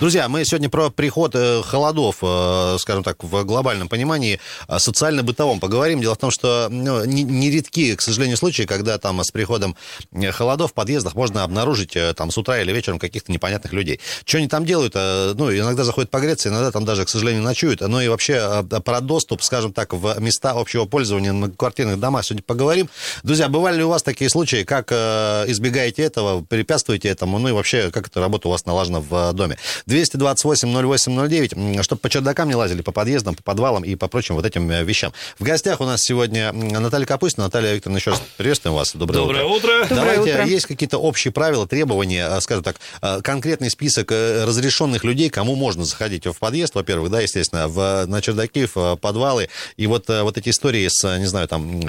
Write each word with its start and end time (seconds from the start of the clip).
Друзья, 0.00 0.30
мы 0.30 0.46
сегодня 0.46 0.70
про 0.70 0.88
приход 0.88 1.32
э, 1.34 1.60
холодов, 1.62 2.20
э, 2.22 2.76
скажем 2.78 3.04
так, 3.04 3.22
в 3.22 3.44
глобальном 3.44 3.86
понимании, 3.86 4.40
социально-бытовом 4.78 5.60
поговорим. 5.60 6.00
Дело 6.00 6.14
в 6.14 6.18
том, 6.18 6.30
что 6.30 6.68
ну, 6.70 7.04
нередки, 7.04 7.94
к 7.94 8.00
сожалению, 8.00 8.38
случаи, 8.38 8.62
когда 8.62 8.96
там 8.96 9.22
с 9.22 9.30
приходом 9.30 9.76
э, 10.12 10.30
холодов 10.32 10.70
в 10.70 10.72
подъездах 10.72 11.14
можно 11.16 11.44
обнаружить 11.44 11.98
там 12.16 12.30
с 12.30 12.38
утра 12.38 12.62
или 12.62 12.72
вечером 12.72 12.98
каких-то 12.98 13.30
непонятных 13.30 13.74
людей. 13.74 14.00
Что 14.24 14.38
они 14.38 14.48
там 14.48 14.64
делают? 14.64 14.94
Ну, 14.94 15.54
иногда 15.54 15.84
заходят 15.84 16.10
погреться, 16.10 16.48
иногда 16.48 16.70
там 16.70 16.86
даже, 16.86 17.04
к 17.04 17.10
сожалению, 17.10 17.42
ночуют. 17.42 17.82
Ну 17.82 18.00
и 18.00 18.08
вообще 18.08 18.64
про 18.82 19.02
доступ, 19.02 19.42
скажем 19.42 19.74
так, 19.74 19.92
в 19.92 20.18
места 20.18 20.52
общего 20.52 20.86
пользования 20.86 21.32
на 21.32 21.50
квартирных 21.50 22.00
домах 22.00 22.24
сегодня 22.24 22.42
поговорим. 22.42 22.88
Друзья, 23.22 23.50
бывали 23.50 23.76
ли 23.76 23.84
у 23.84 23.90
вас 23.90 24.02
такие 24.02 24.30
случаи? 24.30 24.64
Как 24.64 24.92
избегаете 24.92 26.04
этого, 26.04 26.42
препятствуете 26.42 27.08
этому? 27.08 27.38
Ну 27.38 27.50
и 27.50 27.52
вообще, 27.52 27.90
как 27.90 28.06
эта 28.06 28.20
работа 28.20 28.48
у 28.48 28.50
вас 28.50 28.64
налажена 28.64 29.00
в 29.00 29.34
доме? 29.34 29.58
228-08-09, 29.90 31.82
чтобы 31.82 32.00
по 32.00 32.08
чердакам 32.08 32.48
не 32.48 32.54
лазили, 32.54 32.82
по 32.82 32.92
подъездам, 32.92 33.34
по 33.34 33.42
подвалам 33.42 33.84
и 33.84 33.96
по 33.96 34.08
прочим 34.08 34.36
вот 34.36 34.46
этим 34.46 34.70
э, 34.70 34.84
вещам. 34.84 35.12
В 35.38 35.44
гостях 35.44 35.80
у 35.80 35.84
нас 35.84 36.02
сегодня 36.02 36.52
Наталья 36.52 37.06
Капустина. 37.06 37.46
Наталья 37.46 37.74
Викторовна, 37.74 37.98
еще 37.98 38.10
раз 38.10 38.22
приветствуем 38.36 38.76
вас. 38.76 38.94
Доброе, 38.94 39.18
Доброе 39.18 39.44
утро. 39.44 39.56
утро. 39.56 39.86
Давайте, 39.88 40.16
Доброе 40.16 40.34
утро. 40.34 40.46
есть 40.46 40.66
какие-то 40.66 40.98
общие 40.98 41.32
правила, 41.32 41.66
требования, 41.66 42.28
э, 42.30 42.40
скажем 42.40 42.62
так, 42.62 42.76
э, 43.02 43.20
конкретный 43.22 43.70
список 43.70 44.10
разрешенных 44.10 45.04
людей, 45.04 45.28
кому 45.30 45.56
можно 45.56 45.84
заходить 45.84 46.26
в 46.26 46.38
подъезд, 46.38 46.74
во-первых, 46.74 47.10
да, 47.10 47.20
естественно, 47.20 47.68
в, 47.68 48.06
на 48.06 48.22
чердаки, 48.22 48.66
в 48.72 48.96
подвалы. 48.96 49.48
И 49.76 49.86
вот, 49.86 50.08
вот 50.08 50.38
эти 50.38 50.50
истории 50.50 50.86
с, 50.88 51.18
не 51.18 51.26
знаю, 51.26 51.48
там, 51.48 51.80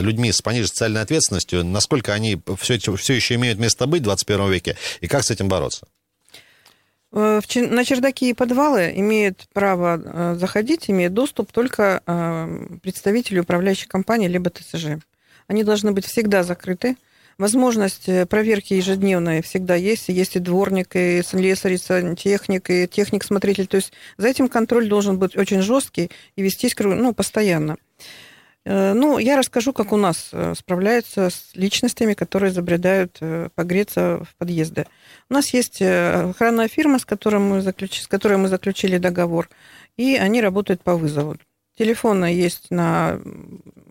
людьми 0.00 0.32
с 0.32 0.40
пониженной 0.40 0.68
социальной 0.68 1.02
ответственностью, 1.02 1.64
насколько 1.64 2.12
они 2.12 2.38
все, 2.60 2.78
все 2.78 3.14
еще 3.14 3.34
имеют 3.34 3.58
место 3.58 3.86
быть 3.86 4.00
в 4.00 4.04
21 4.04 4.50
веке, 4.50 4.76
и 5.00 5.06
как 5.06 5.24
с 5.24 5.30
этим 5.30 5.48
бороться? 5.48 5.86
Э, 7.12 7.40
на 7.56 7.84
чердаки 7.84 8.30
и 8.30 8.34
подвалы 8.34 8.92
имеют 8.96 9.48
право 9.52 10.00
э, 10.02 10.34
заходить, 10.38 10.88
имеют 10.88 11.12
доступ 11.12 11.50
только 11.50 12.02
э, 12.06 12.78
представители 12.82 13.40
управляющей 13.40 13.88
компании 13.88 14.28
либо 14.28 14.50
ТСЖ. 14.50 15.00
Они 15.48 15.64
должны 15.64 15.92
быть 15.92 16.06
всегда 16.06 16.44
закрыты. 16.44 16.96
Возможность 17.36 18.08
проверки 18.28 18.74
ежедневной 18.74 19.42
всегда 19.42 19.74
есть. 19.74 20.08
Есть 20.08 20.36
и 20.36 20.40
дворник, 20.40 20.94
и 20.94 21.22
слесарь, 21.22 21.72
и 21.72 21.78
сантехник, 21.78 22.68
и 22.70 22.86
техник-смотритель. 22.86 23.66
То 23.66 23.78
есть 23.78 23.92
за 24.18 24.28
этим 24.28 24.48
контроль 24.48 24.88
должен 24.88 25.18
быть 25.18 25.36
очень 25.36 25.62
жесткий 25.62 26.10
и 26.36 26.42
вестись 26.42 26.76
ну, 26.78 27.14
постоянно. 27.14 27.78
Ну, 28.72 29.18
я 29.18 29.36
расскажу, 29.36 29.72
как 29.72 29.92
у 29.92 29.96
нас 29.96 30.30
справляются 30.54 31.30
с 31.30 31.50
личностями, 31.54 32.14
которые 32.14 32.52
забредают 32.52 33.18
погреться 33.54 34.22
в 34.24 34.36
подъезды. 34.36 34.86
У 35.30 35.34
нас 35.34 35.54
есть 35.54 35.80
э, 35.80 36.30
охранная 36.30 36.66
фирма, 36.66 36.98
с 36.98 37.04
которой 37.04 37.38
мы, 37.38 37.60
заключ... 37.60 38.00
с 38.02 38.08
которой 38.08 38.36
мы 38.36 38.48
заключили 38.48 38.98
договор, 38.98 39.48
и 39.96 40.16
они 40.16 40.40
работают 40.40 40.82
по 40.82 40.96
вызову. 40.96 41.36
Телефоны 41.78 42.24
есть 42.24 42.72
на 42.72 43.20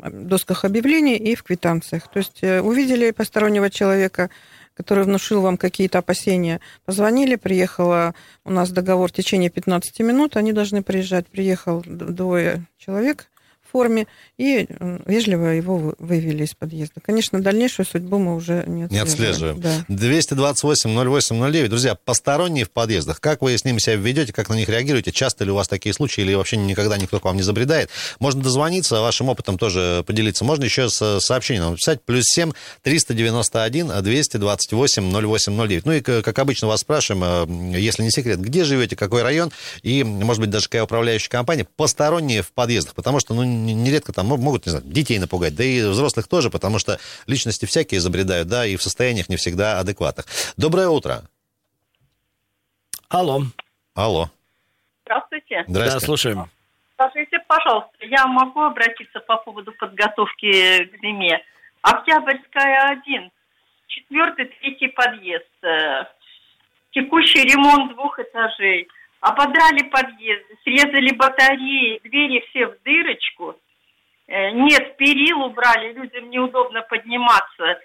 досках 0.03 0.65
объявлений 0.65 1.15
и 1.15 1.35
в 1.35 1.43
квитанциях. 1.43 2.09
То 2.09 2.19
есть 2.19 2.39
э, 2.43 2.59
увидели 2.59 3.11
постороннего 3.11 3.69
человека, 3.69 4.29
который 4.73 5.05
внушил 5.05 5.39
вам 5.39 5.55
какие-то 5.55 5.99
опасения, 5.99 6.59
позвонили, 6.83 7.37
приехала 7.37 8.13
у 8.43 8.51
нас 8.51 8.69
договор 8.69 9.09
в 9.09 9.13
течение 9.13 9.49
15 9.49 9.97
минут, 10.01 10.35
они 10.35 10.51
должны 10.51 10.83
приезжать. 10.83 11.27
Приехал 11.27 11.81
двое 11.85 12.65
человек, 12.77 13.31
форме 13.71 14.07
и 14.37 14.67
вежливо 15.05 15.47
его 15.47 15.95
вывели 15.99 16.43
из 16.43 16.53
подъезда. 16.53 17.01
Конечно, 17.01 17.41
дальнейшую 17.41 17.85
судьбу 17.85 18.17
мы 18.17 18.35
уже 18.35 18.63
не 18.67 18.83
отслеживаем. 18.83 18.89
Не 18.91 18.99
отслеживаем. 18.99 19.59
Да. 19.61 19.85
228-08-09. 19.89 21.67
Друзья, 21.67 21.95
посторонние 21.95 22.65
в 22.65 22.71
подъездах, 22.71 23.19
как 23.19 23.41
вы 23.41 23.57
с 23.57 23.65
ними 23.65 23.79
себя 23.79 23.95
ведете, 23.95 24.33
как 24.33 24.49
на 24.49 24.55
них 24.55 24.69
реагируете? 24.69 25.11
Часто 25.11 25.45
ли 25.45 25.51
у 25.51 25.55
вас 25.55 25.67
такие 25.67 25.93
случаи 25.93 26.21
или 26.21 26.33
вообще 26.33 26.57
никогда 26.57 26.97
никто 26.97 27.19
к 27.19 27.25
вам 27.25 27.35
не 27.35 27.43
забредает? 27.43 27.89
Можно 28.19 28.41
дозвониться, 28.41 29.01
вашим 29.01 29.29
опытом 29.29 29.57
тоже 29.57 30.03
поделиться. 30.05 30.43
Можно 30.43 30.63
еще 30.65 30.89
с 30.89 31.19
сообщением 31.19 31.71
написать. 31.71 32.01
Плюс 32.03 32.25
7 32.25 32.51
391 32.83 33.91
228 34.01 35.11
0809. 35.11 35.85
Ну 35.85 35.91
и, 35.93 36.01
как 36.01 36.39
обычно, 36.39 36.67
вас 36.67 36.81
спрашиваем, 36.81 37.73
э, 37.73 37.79
если 37.79 38.03
не 38.03 38.11
секрет, 38.11 38.39
где 38.39 38.63
живете, 38.63 38.95
какой 38.95 39.23
район 39.23 39.51
и, 39.83 40.03
может 40.03 40.41
быть, 40.41 40.49
даже 40.49 40.65
какая 40.65 40.83
управляющая 40.83 41.29
компания, 41.29 41.65
посторонние 41.75 42.41
в 42.41 42.51
подъездах. 42.51 42.95
Потому 42.95 43.19
что, 43.19 43.33
ну, 43.33 43.43
нередко 43.65 44.13
там 44.13 44.27
могут, 44.27 44.65
не 44.65 44.71
знаю, 44.71 44.85
детей 44.85 45.19
напугать, 45.19 45.55
да 45.55 45.63
и 45.63 45.81
взрослых 45.83 46.27
тоже, 46.27 46.49
потому 46.49 46.79
что 46.79 46.99
личности 47.27 47.65
всякие 47.65 47.99
забредают, 47.99 48.47
да, 48.47 48.65
и 48.65 48.75
в 48.75 48.83
состояниях 48.83 49.29
не 49.29 49.37
всегда 49.37 49.79
адекватных. 49.79 50.25
Доброе 50.57 50.89
утро. 50.89 51.23
Алло. 53.09 53.41
Алло. 53.95 54.29
Здравствуйте. 55.05 55.63
Здравствуйте. 55.67 55.99
Да, 55.99 56.05
слушаем. 56.05 56.49
Скажите, 56.93 57.39
пожалуйста, 57.47 57.91
я 58.01 58.27
могу 58.27 58.61
обратиться 58.61 59.19
по 59.21 59.37
поводу 59.37 59.71
подготовки 59.71 60.85
к 60.85 61.01
зиме? 61.01 61.41
Октябрьская 61.81 62.99
1, 63.01 63.31
четвертый, 63.87 64.45
третий 64.45 64.89
подъезд, 64.89 65.63
э, 65.63 66.03
текущий 66.91 67.41
ремонт 67.43 67.93
двух 67.93 68.19
этажей– 68.19 68.87
ободрали 69.21 69.83
подъезды, 69.89 70.57
срезали 70.63 71.13
батареи, 71.15 71.99
двери 72.03 72.43
все 72.49 72.67
в 72.67 72.81
дырочку. 72.83 73.55
Э, 74.27 74.51
нет, 74.51 74.97
перил 74.97 75.41
убрали, 75.43 75.93
людям 75.93 76.29
неудобно 76.29 76.81
подниматься. 76.83 77.79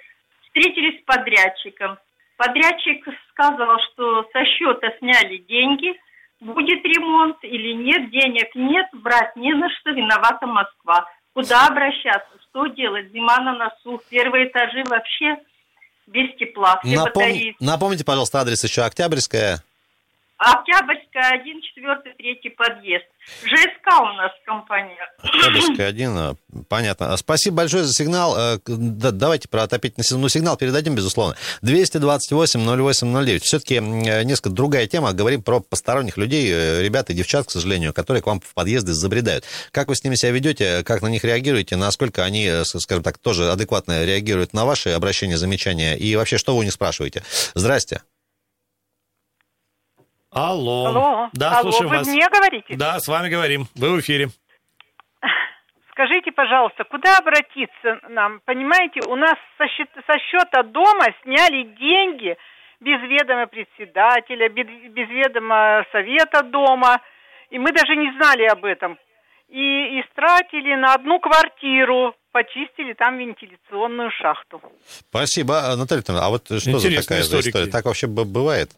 Встретились 0.47 1.01
с 1.01 1.05
подрядчиком. 1.05 1.99
Подрядчик 2.37 3.07
сказал, 3.31 3.79
что 3.93 4.29
со 4.33 4.45
счета 4.45 4.89
сняли 4.99 5.39
деньги, 5.39 5.95
будет 6.41 6.85
ремонт 6.85 7.39
или 7.43 7.73
нет, 7.73 8.11
денег 8.11 8.55
нет, 8.55 8.87
брать 8.93 9.35
не 9.37 9.53
на 9.55 9.69
что, 9.71 9.91
виновата 9.91 10.47
Москва. 10.47 11.07
Куда 11.33 11.67
обращаться, 11.67 12.31
что 12.49 12.67
делать, 12.67 13.11
зима 13.13 13.39
на 13.41 13.55
носу, 13.55 14.01
первые 14.09 14.49
этажи 14.49 14.85
вообще 14.85 15.37
без 16.07 16.37
тепла, 16.37 16.79
все 16.83 16.97
Напом... 16.97 17.13
батареи. 17.15 17.57
Напомните, 17.61 18.05
пожалуйста, 18.05 18.41
адрес 18.41 18.63
еще 18.63 18.83
Октябрьская. 18.83 19.63
Октябрьская, 20.45 21.41
1, 21.41 21.63
4, 21.63 22.37
3 22.37 22.51
подъезд. 22.51 23.05
ЖСК 23.45 24.01
у 24.01 24.13
нас 24.13 24.31
компания. 24.45 25.01
Октябрьская, 25.23 25.89
1, 25.89 26.19
а, 26.19 26.35
понятно. 26.69 27.17
Спасибо 27.17 27.57
большое 27.59 27.85
за 27.85 27.95
сигнал. 27.95 28.37
Э, 28.37 28.59
давайте 28.67 29.49
про 29.49 29.63
отопительный 29.63 30.05
сезон. 30.05 30.21
Ну, 30.21 30.29
сигнал 30.29 30.59
передадим, 30.59 30.95
безусловно. 30.95 31.35
228-08-09. 31.63 33.39
Все-таки 33.39 33.79
несколько 33.81 34.51
другая 34.51 34.87
тема. 34.87 35.15
Говорим 35.15 35.43
про 35.43 35.61
посторонних 35.61 36.19
людей, 36.19 36.51
э, 36.53 36.83
ребят 36.83 37.09
и 37.09 37.15
девчат, 37.15 37.47
к 37.47 37.51
сожалению, 37.51 37.95
которые 37.95 38.23
к 38.23 38.27
вам 38.27 38.41
в 38.41 38.53
подъезды 38.53 38.93
забредают. 38.93 39.45
Как 39.71 39.89
вы 39.89 39.97
с 39.97 40.05
ними 40.05 40.15
себя 40.15 40.33
ведете, 40.33 40.85
как 40.85 41.01
на 41.01 41.09
них 41.09 41.25
реагируете, 41.25 41.77
насколько 41.77 42.23
они, 42.23 42.47
э, 42.47 42.65
скажем 42.65 43.03
так, 43.03 43.17
тоже 43.17 43.51
адекватно 43.51 44.05
реагируют 44.05 44.53
на 44.53 44.67
ваши 44.67 44.91
обращения, 44.91 45.39
замечания, 45.39 45.97
и 45.97 46.15
вообще, 46.17 46.37
что 46.37 46.53
вы 46.53 46.61
у 46.61 46.63
них 46.65 46.73
спрашиваете? 46.73 47.23
Здрасте. 47.55 48.03
Алло. 50.35 50.87
Алло. 50.87 51.29
Да, 51.33 51.59
Алло, 51.59 51.71
слушаем 51.71 51.91
вы 51.91 51.99
вас. 51.99 52.09
мне 52.09 52.29
говорите? 52.29 52.75
Да, 52.77 52.99
с 52.99 53.07
вами 53.07 53.29
говорим. 53.29 53.67
Вы 53.77 53.93
в 53.93 54.01
эфире. 54.01 54.29
Скажите, 55.93 56.33
пожалуйста, 56.33 56.83
куда 56.85 57.19
обратиться 57.19 58.01
нам? 58.09 58.41
Понимаете, 58.45 59.01
у 59.07 59.15
нас 59.15 59.35
со, 59.57 59.69
счет, 59.69 59.89
со 59.95 60.19
счета 60.19 60.65
дома 60.65 61.07
сняли 61.23 61.63
деньги 61.79 62.37
без 62.81 63.01
ведома 63.03 63.47
председателя, 63.47 64.49
без, 64.49 64.67
без 64.91 65.09
ведома 65.09 65.85
совета 65.93 66.43
дома, 66.43 67.01
и 67.51 67.59
мы 67.59 67.71
даже 67.71 67.95
не 67.95 68.11
знали 68.19 68.45
об 68.47 68.65
этом. 68.65 68.99
И 69.49 70.01
истратили 70.01 70.75
на 70.75 70.95
одну 70.95 71.21
квартиру, 71.21 72.17
почистили 72.33 72.95
там 72.95 73.19
вентиляционную 73.19 74.11
шахту. 74.11 74.61
Спасибо, 74.85 75.71
а, 75.71 75.77
Наталья 75.77 76.03
Ивановна. 76.03 76.27
А 76.27 76.31
вот 76.31 76.47
что 76.47 76.57
Интересная 76.57 76.91
за 76.91 77.03
такая 77.03 77.21
история? 77.21 77.49
история? 77.51 77.71
Так 77.71 77.85
вообще 77.85 78.09
бывает? 78.09 78.73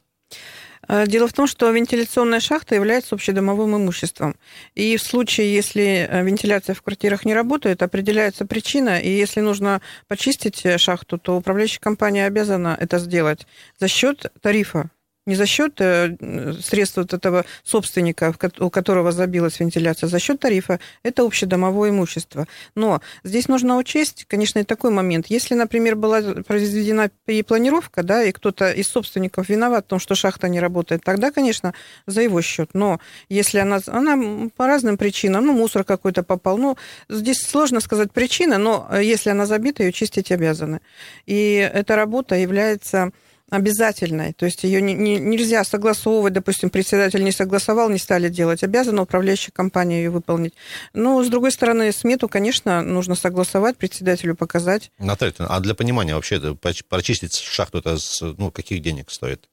Э, 0.88 1.06
дело 1.06 1.28
в 1.28 1.32
том, 1.32 1.46
что 1.46 1.70
вентиляционная 1.70 2.40
шахта 2.40 2.74
является 2.74 3.14
общедомовым 3.14 3.76
имуществом. 3.76 4.36
И 4.74 4.96
в 4.96 5.02
случае, 5.02 5.54
если 5.54 6.08
э, 6.08 6.22
вентиляция 6.22 6.74
в 6.74 6.82
квартирах 6.82 7.24
не 7.24 7.34
работает, 7.34 7.82
определяется 7.82 8.46
причина, 8.46 9.00
и 9.00 9.08
если 9.08 9.40
нужно 9.40 9.80
почистить 10.08 10.64
э, 10.64 10.78
шахту, 10.78 11.18
то 11.18 11.36
управляющая 11.36 11.80
компания 11.80 12.26
обязана 12.26 12.76
это 12.78 12.98
сделать 12.98 13.46
за 13.78 13.88
счет 13.88 14.32
тарифа 14.40 14.90
Не 15.26 15.34
за 15.34 15.44
счет 15.44 15.80
э, 15.80 16.16
средств 16.62 16.98
вот 16.98 17.12
этого 17.12 17.44
собственника, 17.64 18.32
у 18.60 18.70
которого 18.70 19.10
забилась 19.10 19.58
вентиляция, 19.58 20.06
а 20.06 20.10
за 20.10 20.20
счет 20.20 20.38
тарифа. 20.38 20.78
Это 21.02 21.24
общедомовое 21.24 21.90
имущество. 21.90 22.46
Но 22.76 23.00
здесь 23.24 23.48
нужно 23.48 23.76
учесть, 23.76 24.24
конечно, 24.28 24.60
и 24.60 24.64
такой 24.64 24.92
момент. 24.92 25.26
Если, 25.26 25.54
например, 25.54 25.96
была 25.96 26.22
произведена 26.46 27.10
перепланировка, 27.24 28.04
да, 28.04 28.22
и 28.22 28.30
кто-то 28.30 28.70
из 28.70 28.86
собственников 28.86 29.48
виноват 29.48 29.86
в 29.86 29.88
том, 29.88 29.98
что 29.98 30.14
шахта 30.14 30.48
не 30.48 30.60
работает, 30.60 31.02
тогда, 31.02 31.32
конечно, 31.32 31.74
за 32.06 32.22
его 32.22 32.40
счет. 32.40 32.70
Но 32.72 33.00
если 33.28 33.58
она, 33.58 33.80
она 33.88 34.48
по 34.56 34.68
разным 34.68 34.96
причинам, 34.96 35.46
ну, 35.46 35.54
мусор 35.54 35.82
какой-то 35.82 36.22
попал, 36.22 36.56
ну, 36.56 36.76
здесь 37.08 37.38
сложно 37.38 37.80
сказать 37.80 38.12
причины, 38.12 38.58
но 38.58 38.88
если 38.96 39.30
она 39.30 39.46
забита, 39.46 39.82
ее 39.82 39.90
чистить 39.92 40.30
обязаны. 40.30 40.80
И 41.26 41.68
эта 41.74 41.96
работа 41.96 42.36
является 42.36 43.10
обязательной. 43.50 44.32
То 44.32 44.46
есть 44.46 44.64
ее 44.64 44.80
не, 44.80 44.94
не, 44.94 45.18
нельзя 45.18 45.62
согласовывать, 45.64 46.32
допустим, 46.32 46.70
председатель 46.70 47.22
не 47.22 47.32
согласовал, 47.32 47.88
не 47.88 47.98
стали 47.98 48.28
делать, 48.28 48.62
обязана 48.62 49.02
управляющая 49.02 49.52
компания 49.52 49.98
ее 49.98 50.10
выполнить. 50.10 50.54
Но, 50.94 51.22
с 51.22 51.28
другой 51.28 51.52
стороны, 51.52 51.92
смету, 51.92 52.28
конечно, 52.28 52.82
нужно 52.82 53.14
согласовать, 53.14 53.76
председателю 53.76 54.34
показать. 54.34 54.90
Наталья, 54.98 55.34
а 55.38 55.60
для 55.60 55.74
понимания 55.74 56.14
вообще, 56.14 56.56
прочистить 56.88 57.34
шахту, 57.34 57.78
это 57.78 57.96
ну, 58.20 58.50
каких 58.50 58.82
денег 58.82 59.10
стоит? 59.10 59.48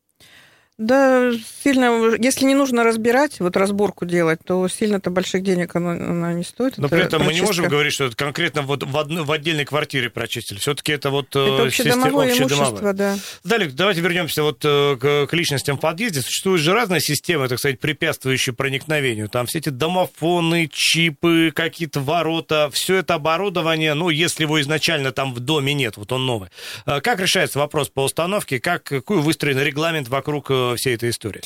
Да, 0.79 1.31
сильно, 1.63 2.15
если 2.19 2.45
не 2.45 2.55
нужно 2.55 2.83
разбирать, 2.83 3.39
вот 3.39 3.55
разборку 3.55 4.05
делать, 4.05 4.39
то 4.43 4.67
сильно-то 4.67 5.11
больших 5.11 5.43
денег 5.43 5.75
она, 5.75 5.91
она 5.91 6.33
не 6.33 6.43
стоит. 6.43 6.79
Но 6.79 6.89
при 6.89 7.01
этом 7.01 7.19
прочистка. 7.19 7.25
мы 7.27 7.33
не 7.33 7.41
можем 7.41 7.67
говорить, 7.67 7.93
что 7.93 8.05
это 8.05 8.15
конкретно 8.15 8.63
вот 8.63 8.83
в, 8.83 8.97
одной, 8.97 9.23
в 9.23 9.31
отдельной 9.31 9.65
квартире 9.65 10.09
прочистили. 10.09 10.57
Все-таки 10.57 10.91
это 10.91 11.11
вот... 11.11 11.35
Э, 11.35 11.45
это 11.45 11.63
общедомовое 11.67 12.31
систем... 12.31 12.47
имущество, 12.47 12.93
да. 12.93 13.17
Далее, 13.43 13.69
давайте 13.71 14.01
вернемся 14.01 14.41
вот 14.41 14.61
э, 14.65 14.97
к, 14.99 15.27
к 15.27 15.33
личностям 15.33 15.77
в 15.77 15.79
подъезде. 15.79 16.21
Существуют 16.21 16.59
же 16.61 16.73
разные 16.73 17.01
системы, 17.01 17.47
так 17.47 17.59
сказать, 17.59 17.79
препятствующие 17.79 18.55
проникновению. 18.55 19.29
Там 19.29 19.45
все 19.45 19.59
эти 19.59 19.69
домофоны, 19.69 20.67
чипы, 20.73 21.51
какие-то 21.53 21.99
ворота, 21.99 22.71
все 22.73 22.95
это 22.95 23.13
оборудование, 23.13 23.93
ну, 23.93 24.09
если 24.09 24.41
его 24.41 24.59
изначально 24.59 25.11
там 25.11 25.35
в 25.35 25.39
доме 25.39 25.75
нет, 25.75 25.97
вот 25.97 26.11
он 26.11 26.25
новый. 26.25 26.49
Э, 26.87 26.99
как 26.99 27.19
решается 27.19 27.59
вопрос 27.59 27.89
по 27.89 28.03
установке, 28.03 28.59
как, 28.59 28.81
какой 28.81 29.19
выстроен 29.19 29.59
регламент 29.59 30.07
вокруг 30.07 30.49
всей 30.77 30.95
этой 30.95 31.09
истории? 31.09 31.41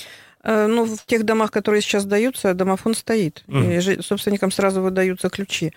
Э, 0.47 0.65
ну, 0.67 0.85
в 0.85 1.05
тех 1.05 1.25
домах, 1.25 1.51
которые 1.51 1.81
сейчас 1.81 2.05
даются, 2.05 2.53
домофон 2.53 2.95
стоит. 2.95 3.43
Mm. 3.47 3.97
И 3.97 4.01
собственникам 4.01 4.49
сразу 4.49 4.81
выдаются 4.81 5.27
ключи. 5.29 5.73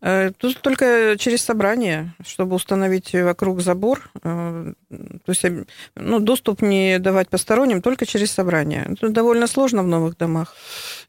Э, 0.00 0.32
тут 0.38 0.62
только 0.62 1.16
через 1.18 1.42
собрание, 1.42 2.14
чтобы 2.26 2.56
установить 2.56 3.12
вокруг 3.12 3.60
забор. 3.60 4.10
Э, 4.22 4.72
то 4.88 5.30
есть 5.30 5.44
ну, 5.94 6.20
доступ 6.20 6.62
не 6.62 6.98
давать 6.98 7.28
посторонним, 7.28 7.82
только 7.82 8.06
через 8.06 8.32
собрание. 8.32 8.86
Это 8.92 9.10
довольно 9.10 9.46
сложно 9.46 9.82
в 9.82 9.88
новых 9.88 10.16
домах. 10.16 10.56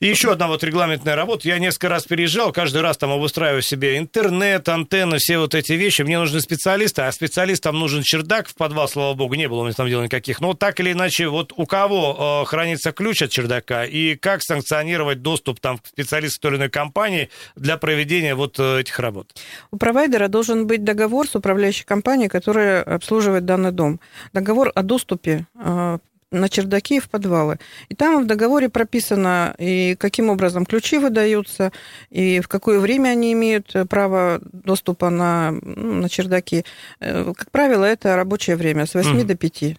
И 0.02 0.08
еще 0.08 0.34
одна 0.34 0.48
вот 0.48 0.66
регламентная 0.66 1.16
работа. 1.16 1.48
Я 1.48 1.58
несколько 1.58 1.88
раз 1.88 2.04
переезжал, 2.04 2.52
каждый 2.52 2.82
раз 2.82 2.98
там 2.98 3.12
обустраиваю 3.12 3.62
себе 3.62 3.98
интернет, 3.98 4.68
антенны, 4.68 5.20
все 5.20 5.38
вот 5.38 5.56
эти 5.56 5.72
вещи. 5.72 6.02
Мне 6.02 6.20
нужны 6.20 6.42
специалисты, 6.42 7.04
а 7.04 7.12
специалистам 7.14 7.80
нужен 7.80 8.04
чердак 8.04 8.50
в 8.50 8.56
подвал, 8.56 8.90
слава 8.90 9.14
богу, 9.14 9.36
не 9.36 9.48
было 9.48 9.62
у 9.62 9.64
меня 9.64 9.74
там 9.74 9.88
дела 9.88 10.04
никаких. 10.04 10.42
Но 10.42 10.54
так 10.54 10.82
или 10.82 10.92
иначе, 10.92 11.30
вот 11.30 11.54
у 11.56 11.66
кого 11.66 12.44
хранится 12.46 12.92
ключ 12.92 13.05
от 13.12 13.30
чердака 13.30 13.86
и 13.86 14.16
как 14.16 14.42
санкционировать 14.42 15.22
доступ 15.22 15.60
там 15.60 15.78
к 15.78 15.88
специалисту 15.88 16.42
той 16.42 16.52
или 16.52 16.58
иной 16.58 16.70
компании 16.70 17.30
для 17.56 17.78
проведения 17.78 18.36
вот 18.36 18.60
э, 18.60 18.82
этих 18.82 19.00
работ? 19.00 19.34
У 19.72 19.78
провайдера 19.78 20.28
должен 20.28 20.68
быть 20.68 20.84
договор 20.84 21.28
с 21.28 21.36
управляющей 21.36 21.86
компанией, 21.86 22.30
которая 22.30 22.84
обслуживает 22.84 23.46
данный 23.46 23.72
дом. 23.72 24.00
Договор 24.34 24.72
о 24.76 24.84
доступе 24.84 25.46
э, 25.56 25.98
на 26.32 26.50
чердаки 26.50 26.98
и 26.98 27.00
в 27.00 27.10
подвалы. 27.10 27.58
И 27.90 27.96
там 27.96 28.24
в 28.24 28.28
договоре 28.28 28.70
прописано, 28.70 29.56
и 29.58 29.96
каким 29.96 30.30
образом 30.30 30.66
ключи 30.66 30.98
выдаются, 30.98 31.72
и 32.10 32.40
в 32.42 32.48
какое 32.48 32.80
время 32.80 33.10
они 33.10 33.34
имеют 33.34 33.74
право 33.90 34.40
доступа 34.52 35.10
на, 35.10 35.52
ну, 35.52 35.94
на 35.94 36.10
чердаки. 36.10 36.66
Э, 37.00 37.34
как 37.36 37.52
правило, 37.52 37.86
это 37.86 38.16
рабочее 38.16 38.56
время 38.56 38.86
с 38.86 38.94
8 38.94 39.12
mm. 39.12 39.24
до 39.24 39.36
5. 39.36 39.78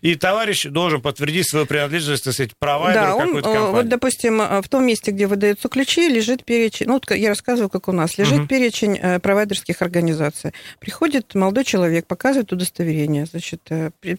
И 0.00 0.14
товарищ 0.16 0.64
должен 0.64 1.00
подтвердить 1.00 1.48
свою 1.48 1.66
принадлежность, 1.66 2.24
так 2.24 2.34
сказать, 2.34 2.56
провайдеру 2.58 3.18
да, 3.18 3.26
какой-то 3.26 3.50
э, 3.50 3.54
компании. 3.54 3.74
Вот, 3.74 3.88
допустим, 3.88 4.40
э, 4.40 4.62
в 4.62 4.68
том 4.68 4.86
месте, 4.86 5.10
где 5.10 5.26
выдаются 5.26 5.68
ключи, 5.68 6.08
лежит 6.08 6.44
перечень, 6.44 6.86
ну, 6.86 6.94
вот 6.94 7.10
я 7.10 7.28
рассказываю, 7.28 7.68
как 7.68 7.88
у 7.88 7.92
нас, 7.92 8.18
лежит 8.18 8.40
угу. 8.40 8.46
перечень 8.46 8.98
э, 9.00 9.20
провайдерских 9.20 9.82
организаций. 9.82 10.52
Приходит 10.80 11.34
молодой 11.34 11.64
человек, 11.64 12.06
показывает 12.06 12.52
удостоверение, 12.52 13.26
значит, 13.26 13.62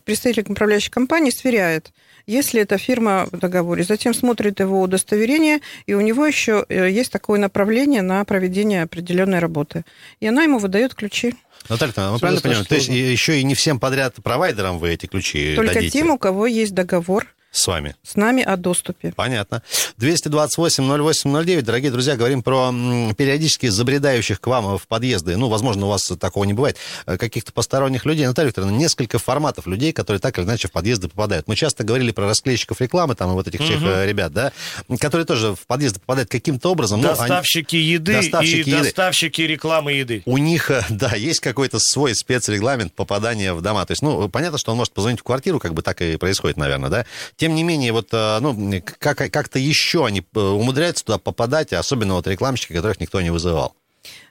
представитель 0.04 0.46
управляющей 0.48 0.92
компании 0.92 1.32
сверяет, 1.32 1.92
если 2.28 2.62
эта 2.62 2.78
фирма 2.78 3.28
в 3.32 3.38
договоре. 3.38 3.84
Затем 3.84 4.14
смотрит 4.14 4.60
его 4.60 4.82
удостоверение, 4.82 5.60
и 5.86 5.94
у 5.94 6.02
него 6.02 6.26
еще 6.26 6.66
есть 6.70 7.12
такое 7.12 7.40
направление 7.40 8.02
на 8.02 8.24
проведение 8.26 8.84
определенной 8.84 9.40
работы. 9.40 9.84
И 10.20 10.28
она 10.28 10.44
ему 10.44 10.60
выдает 10.60 10.96
ключи. 10.96 11.36
Наталья, 11.70 11.94
мы 12.12 12.20
правильно 12.20 12.42
понимаем? 12.42 12.66
То 12.66 12.76
есть 12.76 12.90
еще 12.90 13.40
и 13.40 13.44
не 13.44 13.56
всем 13.56 13.80
подряд 13.80 14.16
провайдерам 14.22 14.80
вы 14.80 14.92
эти 14.94 15.06
ключи 15.06 15.56
Только 15.56 15.76
дадите? 15.76 16.00
тем, 16.00 16.10
у 16.10 16.18
кого 16.18 16.48
есть 16.48 16.74
договор 16.74 17.28
с 17.54 17.68
вами. 17.68 17.96
С 18.04 18.16
нами 18.16 18.42
о 18.44 18.58
доступе. 18.58 19.14
Понятно. 19.16 19.62
228-08-09. 20.00 21.62
Дорогие 21.62 21.92
друзья, 21.92 22.16
говорим 22.16 22.42
про 22.42 22.74
периодически 23.16 23.68
забредающих 23.68 24.42
к 24.42 24.48
вам 24.48 24.78
в 24.78 24.88
подъезды. 24.88 25.38
Ну, 25.38 25.48
возможно, 25.50 25.86
у 25.86 25.90
вас 25.90 26.12
такого 26.20 26.46
не 26.46 26.54
бывает. 26.54 26.78
Э, 27.06 27.18
каких-то 27.18 27.54
посторонних 27.54 28.06
людей. 28.06 28.26
Наталья 28.26 28.48
Викторовна, 28.48 28.76
несколько 28.76 29.20
форматов 29.20 29.68
людей, 29.68 29.94
которые 29.94 30.20
так 30.20 30.38
или 30.40 30.46
иначе 30.46 30.68
в 30.68 30.72
подъезды 30.72 31.10
попадают. 31.10 31.48
Мы 31.48 31.56
часто 31.56 31.84
говорили 31.84 32.12
про 32.12 32.26
расклейщиков 32.26 32.82
рекламы, 32.82 33.14
там, 33.14 33.30
и 33.32 33.34
вот 33.34 33.48
этих 33.48 33.60
угу. 33.60 33.70
всех 33.70 33.82
ребят, 33.82 34.34
да, 34.34 34.52
которые 35.00 35.28
тоже 35.28 35.54
в 35.54 35.68
подъезды 35.68 36.00
попадают 36.00 36.32
каким-то 36.32 36.72
образом. 36.72 37.02
Доставщики 37.02 37.76
они... 37.76 37.86
еды 37.86 38.14
доставщики 38.14 38.56
и 38.56 38.72
еды. 38.72 38.84
доставщики 38.84 39.42
рекламы 39.42 39.94
еды. 39.94 40.24
У 40.26 40.40
них, 40.40 40.72
э, 40.72 40.84
да, 40.90 41.16
есть 41.16 41.40
какой-то 41.40 41.78
свой 41.80 42.16
спецрегламент 42.16 42.94
попадания 42.94 43.54
в 43.54 43.62
дома. 43.62 43.86
То 43.86 43.92
есть, 43.92 44.02
ну, 44.02 44.28
понятно, 44.28 44.58
что 44.58 44.72
он 44.72 44.78
может 44.78 44.94
позвонить 44.94 45.20
в 45.20 45.24
квартиру, 45.24 45.60
как 45.60 45.76
бы 45.76 45.84
так 45.84 46.02
и 46.02 46.18
происходит, 46.18 46.58
наверное, 46.58 46.90
да. 46.90 47.06
Тем 47.44 47.56
не 47.56 47.64
менее, 47.64 47.92
вот, 47.92 48.08
э, 48.14 48.40
ну, 48.40 48.82
как, 49.00 49.18
как-то 49.18 49.60
еще 49.60 50.06
они 50.06 50.22
э, 50.34 50.40
умудряются 50.40 51.04
туда 51.04 51.18
попадать, 51.18 51.74
особенно 51.74 52.14
вот 52.14 52.26
рекламщики, 52.26 52.72
которых 52.72 53.02
никто 53.02 53.20
не 53.20 53.32
вызывал. 53.32 53.76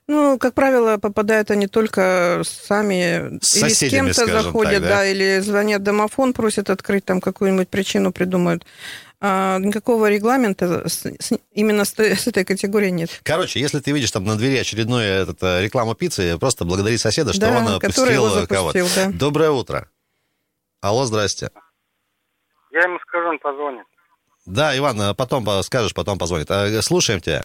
Ну, 0.08 0.38
как 0.38 0.54
правило, 0.54 0.96
попадают 0.96 1.50
они 1.50 1.66
только 1.66 2.40
сами 2.42 3.38
с 3.42 3.54
или 3.58 3.68
с 3.68 3.80
кем-то 3.80 4.24
заходят, 4.24 4.72
так, 4.72 4.82
да? 4.82 4.88
да, 4.88 5.06
или 5.06 5.40
звонят 5.40 5.82
домофон, 5.82 6.32
просят 6.32 6.70
открыть, 6.70 7.04
там 7.04 7.20
какую-нибудь 7.20 7.68
причину 7.68 8.12
придумают. 8.12 8.64
А 9.20 9.58
никакого 9.58 10.08
регламента 10.08 10.88
с, 10.88 11.04
с, 11.04 11.32
именно 11.52 11.84
с, 11.84 11.92
с 11.92 12.26
этой 12.26 12.46
категорией 12.46 12.92
нет. 12.92 13.10
Короче, 13.24 13.60
если 13.60 13.80
ты 13.80 13.92
видишь 13.92 14.10
там 14.10 14.24
на 14.24 14.36
двери 14.36 14.56
очередную 14.56 15.04
этот, 15.04 15.36
э, 15.42 15.62
рекламу 15.62 15.94
пиццы, 15.94 16.38
просто 16.38 16.64
благодари 16.64 16.96
соседа, 16.96 17.34
что 17.34 17.42
да, 17.42 17.58
он 17.58 17.78
пустил 17.78 18.46
кого-то. 18.46 18.88
Да. 18.96 19.10
Доброе 19.12 19.50
утро. 19.50 19.86
Алло, 20.80 21.04
здрасте. 21.04 21.50
Я 22.72 22.82
ему 22.82 22.98
скажу, 23.06 23.28
он 23.28 23.38
позвонит. 23.38 23.86
Да, 24.46 24.76
Иван, 24.76 25.00
э, 25.00 25.14
потом 25.14 25.46
скажешь, 25.62 25.94
потом 25.94 26.18
позвонит. 26.18 26.50
А, 26.50 26.82
слушаем 26.82 27.20
тебя. 27.20 27.44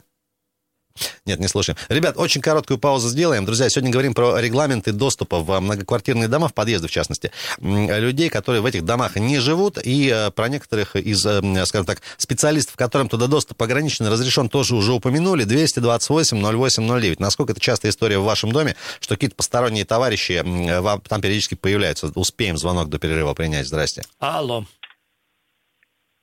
Нет, 1.26 1.40
не 1.40 1.48
слушаем. 1.48 1.78
Ребят, 1.90 2.18
очень 2.18 2.42
короткую 2.42 2.80
паузу 2.80 3.10
сделаем. 3.10 3.46
Друзья, 3.46 3.70
сегодня 3.70 3.92
говорим 3.92 4.14
про 4.14 4.40
регламенты 4.40 4.92
доступа 4.92 5.40
в 5.40 5.60
многоквартирные 5.60 6.28
дома, 6.28 6.48
в 6.48 6.54
подъезды 6.54 6.88
в 6.88 6.92
частности. 6.92 7.32
Людей, 7.60 8.30
которые 8.30 8.62
в 8.62 8.66
этих 8.66 8.86
домах 8.86 9.16
не 9.16 9.40
живут, 9.40 9.78
и 9.84 10.10
э, 10.10 10.32
про 10.32 10.50
некоторых 10.50 10.96
из, 10.96 11.26
э, 11.26 11.66
скажем 11.66 11.86
так, 11.86 12.02
специалистов, 12.18 12.76
которым 12.76 13.10
туда 13.10 13.28
доступ 13.28 13.62
ограничен, 13.62 14.08
разрешен, 14.08 14.50
тоже 14.50 14.76
уже 14.76 14.94
упомянули. 14.94 15.46
228-08-09. 15.46 17.18
Насколько 17.20 17.52
это 17.52 17.62
частая 17.62 17.92
история 17.92 18.18
в 18.20 18.24
вашем 18.24 18.52
доме, 18.52 18.76
что 19.00 19.16
какие-то 19.16 19.36
посторонние 19.36 19.86
товарищи 19.86 20.42
вам 20.80 21.02
там 21.02 21.22
периодически 21.22 21.56
появляются? 21.56 22.12
Успеем 22.16 22.58
звонок 22.58 22.90
до 22.90 22.98
перерыва 22.98 23.34
принять. 23.34 23.68
Здрасте. 23.68 24.04
Алло. 24.20 24.66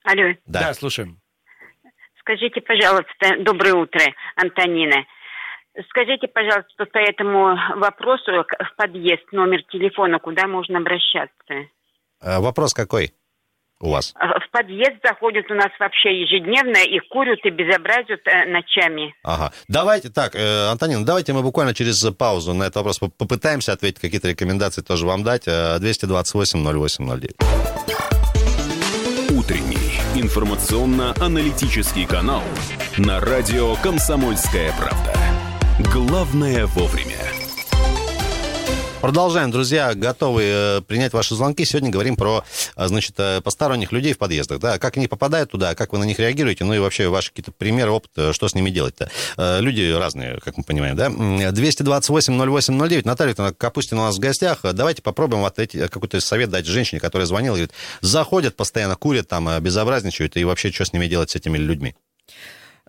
Алло. 0.04 0.34
Да, 0.46 0.61
да 0.61 0.75
слушаем. 0.75 1.18
Скажите, 2.20 2.61
пожалуйста, 2.61 3.37
доброе 3.40 3.75
утро, 3.75 4.00
Антонина. 4.37 5.04
Скажите, 5.90 6.28
пожалуйста, 6.28 6.87
по 6.87 6.99
этому 6.99 7.56
вопросу 7.76 8.44
в 8.44 8.76
подъезд, 8.76 9.25
номер 9.32 9.62
телефона, 9.64 10.18
куда 10.18 10.46
можно 10.46 10.78
обращаться? 10.78 11.68
А 12.20 12.40
вопрос 12.40 12.73
какой 12.73 13.12
у 13.80 13.90
вас? 13.90 14.14
В 14.14 14.50
подъезд 14.52 14.96
заходят 15.02 15.50
у 15.50 15.54
нас 15.54 15.70
вообще 15.80 16.23
ежедневно 16.23 16.78
и 16.78 17.00
курят, 17.11 17.40
и 17.44 17.50
безобразят 17.50 18.20
э, 18.26 18.46
ночами. 18.46 19.14
Ага. 19.25 19.52
Давайте 19.68 20.11
так, 20.11 20.37
э, 20.37 20.68
Антонина, 20.70 21.04
давайте 21.04 21.32
мы 21.32 21.42
буквально 21.42 21.75
через 21.75 22.00
паузу 22.16 22.54
на 22.54 22.64
этот 22.64 22.76
вопрос 22.76 22.99
попытаемся 22.99 23.73
ответить, 23.73 24.00
какие-то 24.00 24.28
рекомендации 24.28 24.82
тоже 24.82 25.06
вам 25.06 25.25
дать. 25.25 25.49
228-08-09. 25.49 27.83
Утренний 29.44 30.00
информационно-аналитический 30.14 32.06
канал 32.06 32.42
на 32.96 33.20
радио 33.20 33.76
«Комсомольская 33.76 34.72
правда». 34.78 35.12
Главное 35.92 36.64
вовремя. 36.64 37.18
Продолжаем, 39.02 39.50
друзья, 39.50 39.92
готовы 39.94 40.42
э, 40.44 40.80
принять 40.80 41.12
ваши 41.12 41.34
звонки. 41.34 41.66
Сегодня 41.66 41.90
говорим 41.90 42.16
про 42.16 42.42
значит, 42.76 43.14
э, 43.18 43.40
посторонних 43.40 43.92
людей 43.92 44.12
в 44.12 44.18
подъездах, 44.18 44.60
да, 44.60 44.78
как 44.78 44.96
они 44.96 45.08
попадают 45.08 45.50
туда, 45.50 45.74
как 45.74 45.92
вы 45.92 45.98
на 45.98 46.04
них 46.04 46.18
реагируете, 46.18 46.64
ну 46.64 46.74
и 46.74 46.78
вообще 46.78 47.08
ваши 47.08 47.30
какие-то 47.30 47.52
примеры, 47.52 47.90
опыт, 47.90 48.10
э, 48.16 48.32
что 48.32 48.48
с 48.48 48.54
ними 48.54 48.70
делать-то. 48.70 49.10
Э, 49.36 49.60
Люди 49.60 49.92
разные, 49.92 50.40
как 50.40 50.56
мы 50.56 50.64
понимаем, 50.64 50.96
да. 50.96 51.08
228-08-09. 51.08 53.02
Наталья 53.04 53.30
Викторовна 53.30 53.54
Капустина 53.54 54.02
у 54.02 54.04
нас 54.04 54.16
в 54.16 54.20
гостях. 54.20 54.60
Давайте 54.62 55.02
попробуем 55.02 55.44
эти, 55.56 55.88
какой-то 55.88 56.20
совет 56.20 56.50
дать 56.50 56.66
женщине, 56.66 57.00
которая 57.00 57.26
звонила, 57.26 57.54
говорит, 57.54 57.72
заходят, 58.00 58.56
постоянно 58.56 58.96
курят, 58.96 59.28
там, 59.28 59.60
безобразничают, 59.60 60.36
и 60.36 60.44
вообще, 60.44 60.72
что 60.72 60.84
с 60.84 60.92
ними 60.92 61.06
делать, 61.06 61.30
с 61.30 61.36
этими 61.36 61.58
людьми? 61.58 61.94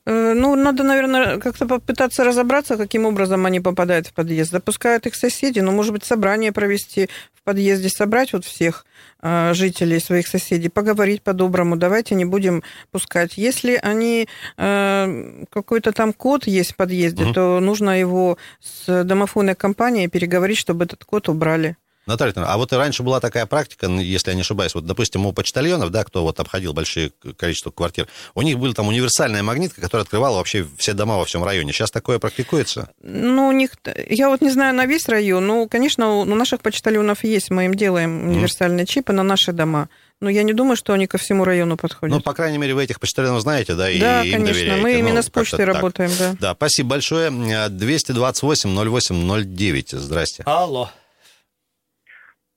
Ну, 0.07 0.55
надо, 0.55 0.83
наверное, 0.83 1.39
как-то 1.39 1.65
попытаться 1.65 2.23
разобраться, 2.23 2.77
каким 2.77 3.05
образом 3.05 3.45
они 3.47 3.59
попадают 3.59 4.07
в 4.07 4.13
подъезд. 4.13 4.51
Запускают 4.51 5.07
их 5.07 5.15
соседи, 5.15 5.59
ну, 5.61 5.71
может 5.71 5.93
быть, 5.93 6.03
собрание 6.03 6.51
провести 6.51 7.09
подъезде, 7.45 7.87
собрать 7.89 8.33
вот 8.33 8.43
всех 8.43 8.85
э, 9.21 9.53
жителей, 9.53 9.99
своих 9.99 10.27
соседей, 10.27 10.67
поговорить 10.69 11.21
по-доброму, 11.21 11.77
давайте 11.77 12.15
не 12.15 12.25
будем 12.25 12.61
пускать. 12.91 13.37
Если 13.37 13.79
они, 13.81 14.27
э, 14.57 15.43
какой-то 15.49 15.93
там 15.93 16.11
код 16.11 16.45
есть 16.47 16.73
в 16.73 16.75
подъезде, 16.75 17.23
Мгм. 17.23 17.33
то 17.33 17.59
нужно 17.61 17.97
его 17.97 18.37
с 18.59 19.03
домофонной 19.05 19.55
компанией 19.55 20.09
переговорить, 20.09 20.57
чтобы 20.57 20.83
этот 20.85 21.05
код 21.05 21.29
убрали. 21.29 21.77
Наталья 22.05 22.33
а 22.35 22.57
вот 22.57 22.71
и 22.71 22.75
раньше 22.75 23.03
была 23.03 23.19
такая 23.19 23.45
практика, 23.45 23.87
ну, 23.87 23.99
если 23.99 24.29
я 24.29 24.35
не 24.35 24.41
ошибаюсь, 24.41 24.75
вот, 24.75 24.85
допустим, 24.85 25.25
у 25.25 25.33
почтальонов, 25.33 25.89
да, 25.89 26.03
кто 26.03 26.21
вот 26.21 26.39
обходил 26.39 26.73
большое 26.73 27.11
количество 27.37 27.71
квартир, 27.71 28.07
у 28.35 28.43
них 28.43 28.59
была 28.59 28.73
там 28.73 28.87
универсальная 28.87 29.41
магнитка, 29.41 29.81
которая 29.81 30.03
открывала 30.03 30.37
вообще 30.37 30.67
все 30.77 30.93
дома 30.93 31.17
во 31.17 31.25
всем 31.25 31.43
районе. 31.43 31.73
Сейчас 31.73 31.89
такое 31.91 32.19
практикуется? 32.19 32.89
Ну, 33.01 33.47
у 33.47 33.51
них, 33.51 33.71
я 34.09 34.29
вот 34.29 34.41
не 34.41 34.51
знаю 34.51 34.75
на 34.75 34.85
весь 34.85 35.07
район, 35.07 35.47
но, 35.47 35.67
конечно, 35.67 36.19
у 36.19 36.25
наших 36.25 36.61
почтальонов 36.61 37.23
есть, 37.23 37.49
мы 37.49 37.65
им 37.65 37.73
делаем 37.73 38.27
универсальные 38.27 38.85
чипы 38.85 39.13
на 39.13 39.23
наши 39.23 39.51
дома. 39.51 39.89
Но 40.21 40.29
я 40.29 40.43
не 40.43 40.53
думаю, 40.53 40.77
что 40.77 40.93
они 40.93 41.07
ко 41.07 41.17
всему 41.17 41.43
району 41.43 41.75
подходят. 41.75 42.15
Ну, 42.15 42.21
по 42.21 42.33
крайней 42.33 42.57
мере, 42.57 42.73
вы 42.73 42.85
этих 42.85 43.01
почтальонов 43.01 43.41
знаете, 43.41 43.75
да, 43.75 43.89
и 43.89 43.99
да, 43.99 44.23
им 44.23 44.31
конечно, 44.33 44.53
доверяете. 44.53 44.81
мы 44.81 44.93
именно 44.93 45.15
Ну, 45.15 45.21
с 45.23 45.29
почтой 45.29 45.65
работаем, 45.65 46.09
да. 46.17 46.35
Да, 46.39 46.53
спасибо 46.55 46.91
большое. 46.91 47.29
228-08-09. 47.29 49.97
Здрасте. 49.97 50.43
Алло. 50.45 50.89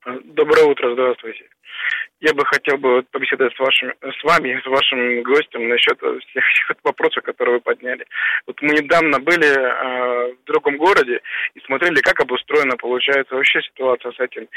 Доброе 0.08 0.64
утро, 0.64 0.92
здравствуйте. 0.92 1.44
Я 2.20 2.32
бы 2.32 2.44
хотел 2.46 2.78
бы 2.78 3.02
побеседовать 3.10 3.54
с, 3.54 3.58
вашим, 3.58 3.92
с 4.00 4.24
вами, 4.24 4.58
с 4.60 4.66
вашим 4.66 5.22
гостем 5.22 5.68
насчет 5.68 5.98
всех 5.98 6.44
этих 6.50 6.76
вопросов, 6.82 7.22
которые 7.24 7.56
вы 7.56 7.60
подняли. 7.60 8.06
Вот 8.46 8.60
мы 8.62 8.70
недавно 8.70 9.20
были 9.20 9.46
э, 9.46 10.32
в 10.32 10.44
другом 10.46 10.78
городе 10.78 11.20
и 11.54 11.60
смотрели, 11.60 12.00
как 12.00 12.20
обустроена, 12.20 12.76
получается, 12.78 13.34
вообще 13.34 13.60
ситуация 13.60 14.12
с 14.12 14.20
этим. 14.20 14.48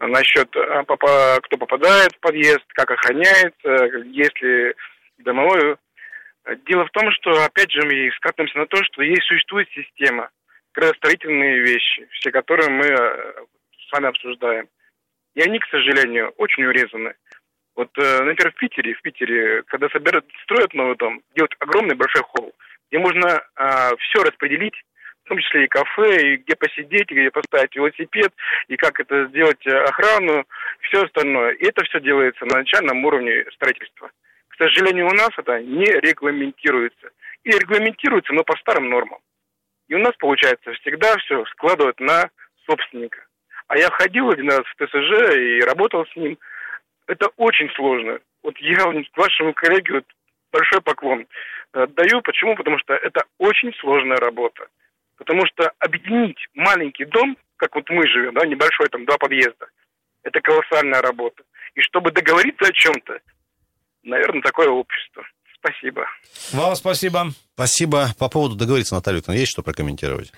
Насчет, 0.00 0.54
э, 0.56 0.82
попа- 0.82 1.40
кто 1.42 1.56
попадает 1.56 2.12
в 2.14 2.20
подъезд, 2.20 2.64
как 2.74 2.90
охраняется, 2.90 4.02
если 4.06 4.74
домовой. 5.18 5.76
Дело 6.66 6.84
в 6.86 6.90
том, 6.90 7.10
что, 7.12 7.30
опять 7.44 7.70
же, 7.70 7.80
мы 7.82 8.10
скатываемся 8.16 8.58
на 8.58 8.66
то, 8.66 8.82
что 8.82 9.02
есть 9.02 9.22
существует 9.22 9.68
система, 9.70 10.30
градостроительные 10.74 11.60
вещи, 11.60 12.08
все 12.10 12.32
которые 12.32 12.70
мы 12.70 12.86
э, 12.86 13.32
с 13.88 13.92
вами 13.92 14.08
обсуждаем. 14.08 14.68
И 15.36 15.42
они, 15.42 15.60
к 15.60 15.68
сожалению, 15.70 16.30
очень 16.38 16.64
урезаны. 16.64 17.14
Вот, 17.76 17.90
э, 17.98 18.22
например, 18.24 18.52
в 18.52 18.56
Питере, 18.56 18.94
в 18.94 19.02
Питере, 19.02 19.62
когда 19.68 19.88
собирают, 19.90 20.26
строят 20.42 20.74
новый 20.74 20.96
дом, 20.96 21.22
делают 21.36 21.54
огромный 21.60 21.94
большой 21.94 22.22
холл, 22.22 22.52
где 22.90 22.98
можно 22.98 23.40
все 23.98 24.22
распределить, 24.22 24.74
в 25.26 25.28
том 25.28 25.38
числе 25.38 25.64
и 25.64 25.68
кафе, 25.68 26.22
и 26.22 26.36
где 26.36 26.54
посидеть, 26.54 27.10
и 27.10 27.14
где 27.14 27.30
поставить 27.32 27.74
велосипед, 27.74 28.32
и 28.68 28.76
как 28.76 29.00
это 29.00 29.26
сделать 29.26 29.66
э, 29.66 29.76
охрану, 29.76 30.44
все 30.82 31.02
остальное. 31.02 31.50
И 31.54 31.66
это 31.66 31.84
все 31.84 32.00
делается 32.00 32.44
на 32.46 32.58
начальном 32.58 33.04
уровне 33.04 33.44
строительства. 33.52 34.10
К 34.48 34.56
сожалению, 34.56 35.08
у 35.08 35.14
нас 35.14 35.30
это 35.36 35.60
не 35.60 35.84
регламентируется. 35.84 37.10
И 37.42 37.50
регламентируется, 37.50 38.32
но 38.32 38.44
по 38.44 38.56
старым 38.58 38.88
нормам. 38.88 39.18
И 39.88 39.94
у 39.94 39.98
нас, 39.98 40.14
получается, 40.16 40.72
всегда 40.74 41.16
все 41.18 41.44
складывают 41.46 41.98
на 41.98 42.30
собственника. 42.64 43.25
А 43.68 43.76
я 43.76 43.90
ходил 43.90 44.30
один 44.30 44.48
раз 44.50 44.62
в 44.64 44.74
ТСЖ 44.76 45.36
и 45.36 45.60
работал 45.60 46.06
с 46.06 46.16
ним. 46.16 46.38
Это 47.06 47.28
очень 47.36 47.70
сложно. 47.74 48.18
Вот 48.42 48.56
я 48.58 48.84
вашему 49.16 49.52
коллеге 49.54 49.94
вот 49.94 50.04
большой 50.52 50.80
поклон 50.80 51.26
отдаю. 51.72 52.22
Почему? 52.22 52.54
Потому 52.56 52.78
что 52.78 52.94
это 52.94 53.24
очень 53.38 53.72
сложная 53.80 54.18
работа. 54.18 54.68
Потому 55.16 55.46
что 55.46 55.72
объединить 55.78 56.38
маленький 56.54 57.04
дом, 57.06 57.36
как 57.56 57.74
вот 57.74 57.88
мы 57.90 58.06
живем, 58.06 58.34
да, 58.34 58.46
небольшой, 58.46 58.88
там, 58.88 59.04
два 59.04 59.16
подъезда, 59.18 59.66
это 60.22 60.40
колоссальная 60.40 61.00
работа. 61.00 61.42
И 61.74 61.80
чтобы 61.80 62.10
договориться 62.10 62.68
о 62.68 62.72
чем-то, 62.72 63.18
наверное, 64.02 64.42
такое 64.42 64.68
общество. 64.68 65.24
Спасибо. 65.58 66.06
Вам 66.52 66.76
спасибо. 66.76 67.26
Спасибо. 67.54 68.08
По 68.18 68.28
поводу 68.28 68.56
договориться, 68.56 68.94
Наталья 68.94 69.18
Викторовна, 69.18 69.40
есть 69.40 69.52
что 69.52 69.62
прокомментировать? 69.62 70.32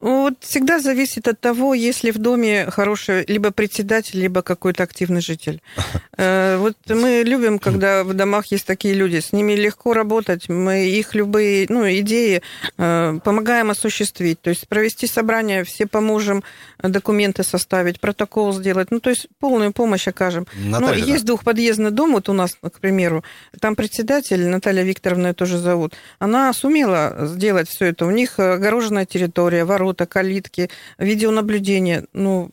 Ну, 0.00 0.22
Вот 0.22 0.34
всегда 0.40 0.78
зависит 0.80 1.28
от 1.28 1.40
того, 1.40 1.74
если 1.74 2.10
в 2.10 2.18
доме 2.18 2.66
хороший 2.70 3.24
либо 3.26 3.50
председатель, 3.50 4.20
либо 4.20 4.42
какой-то 4.42 4.82
активный 4.82 5.20
житель. 5.20 5.60
Э, 6.16 6.58
Вот 6.58 6.76
мы 6.88 7.22
любим, 7.24 7.58
когда 7.58 8.04
в 8.04 8.12
домах 8.12 8.46
есть 8.52 8.66
такие 8.66 8.92
люди. 8.94 9.20
С 9.20 9.32
ними 9.32 9.54
легко 9.54 9.94
работать. 9.94 10.50
Мы 10.50 10.90
их 10.90 11.14
любые 11.14 11.64
ну, 11.70 11.88
идеи 11.88 12.42
э, 12.76 13.18
помогаем 13.24 13.70
осуществить. 13.70 14.38
То 14.42 14.50
есть 14.50 14.68
провести 14.68 15.06
собрание, 15.06 15.64
все 15.64 15.86
поможем 15.86 16.42
документы 16.82 17.42
составить, 17.42 18.00
протокол 18.00 18.52
сделать. 18.52 18.90
Ну, 18.90 19.00
то 19.00 19.10
есть 19.10 19.28
полную 19.38 19.72
помощь 19.72 20.08
окажем. 20.08 20.46
Наталья 20.54 20.80
Ну, 20.80 20.86
Викторовна. 20.88 21.12
есть 21.12 21.24
двухподъездный 21.24 21.90
дом, 21.90 22.12
вот 22.12 22.28
у 22.28 22.32
нас, 22.32 22.52
к 22.60 22.80
примеру, 22.80 23.24
там 23.60 23.74
председатель, 23.76 24.46
Наталья 24.46 24.82
Викторовна 24.82 25.28
ее 25.28 25.34
тоже 25.34 25.58
зовут, 25.58 25.94
она 26.18 26.52
сумела 26.52 27.26
сделать 27.26 27.68
все 27.68 27.86
это. 27.86 28.06
У 28.06 28.10
них 28.10 28.38
огороженная 28.38 29.06
территория, 29.06 29.64
ворота, 29.64 29.89
калитки, 29.94 30.70
видеонаблюдение. 30.98 32.06
Ну, 32.12 32.50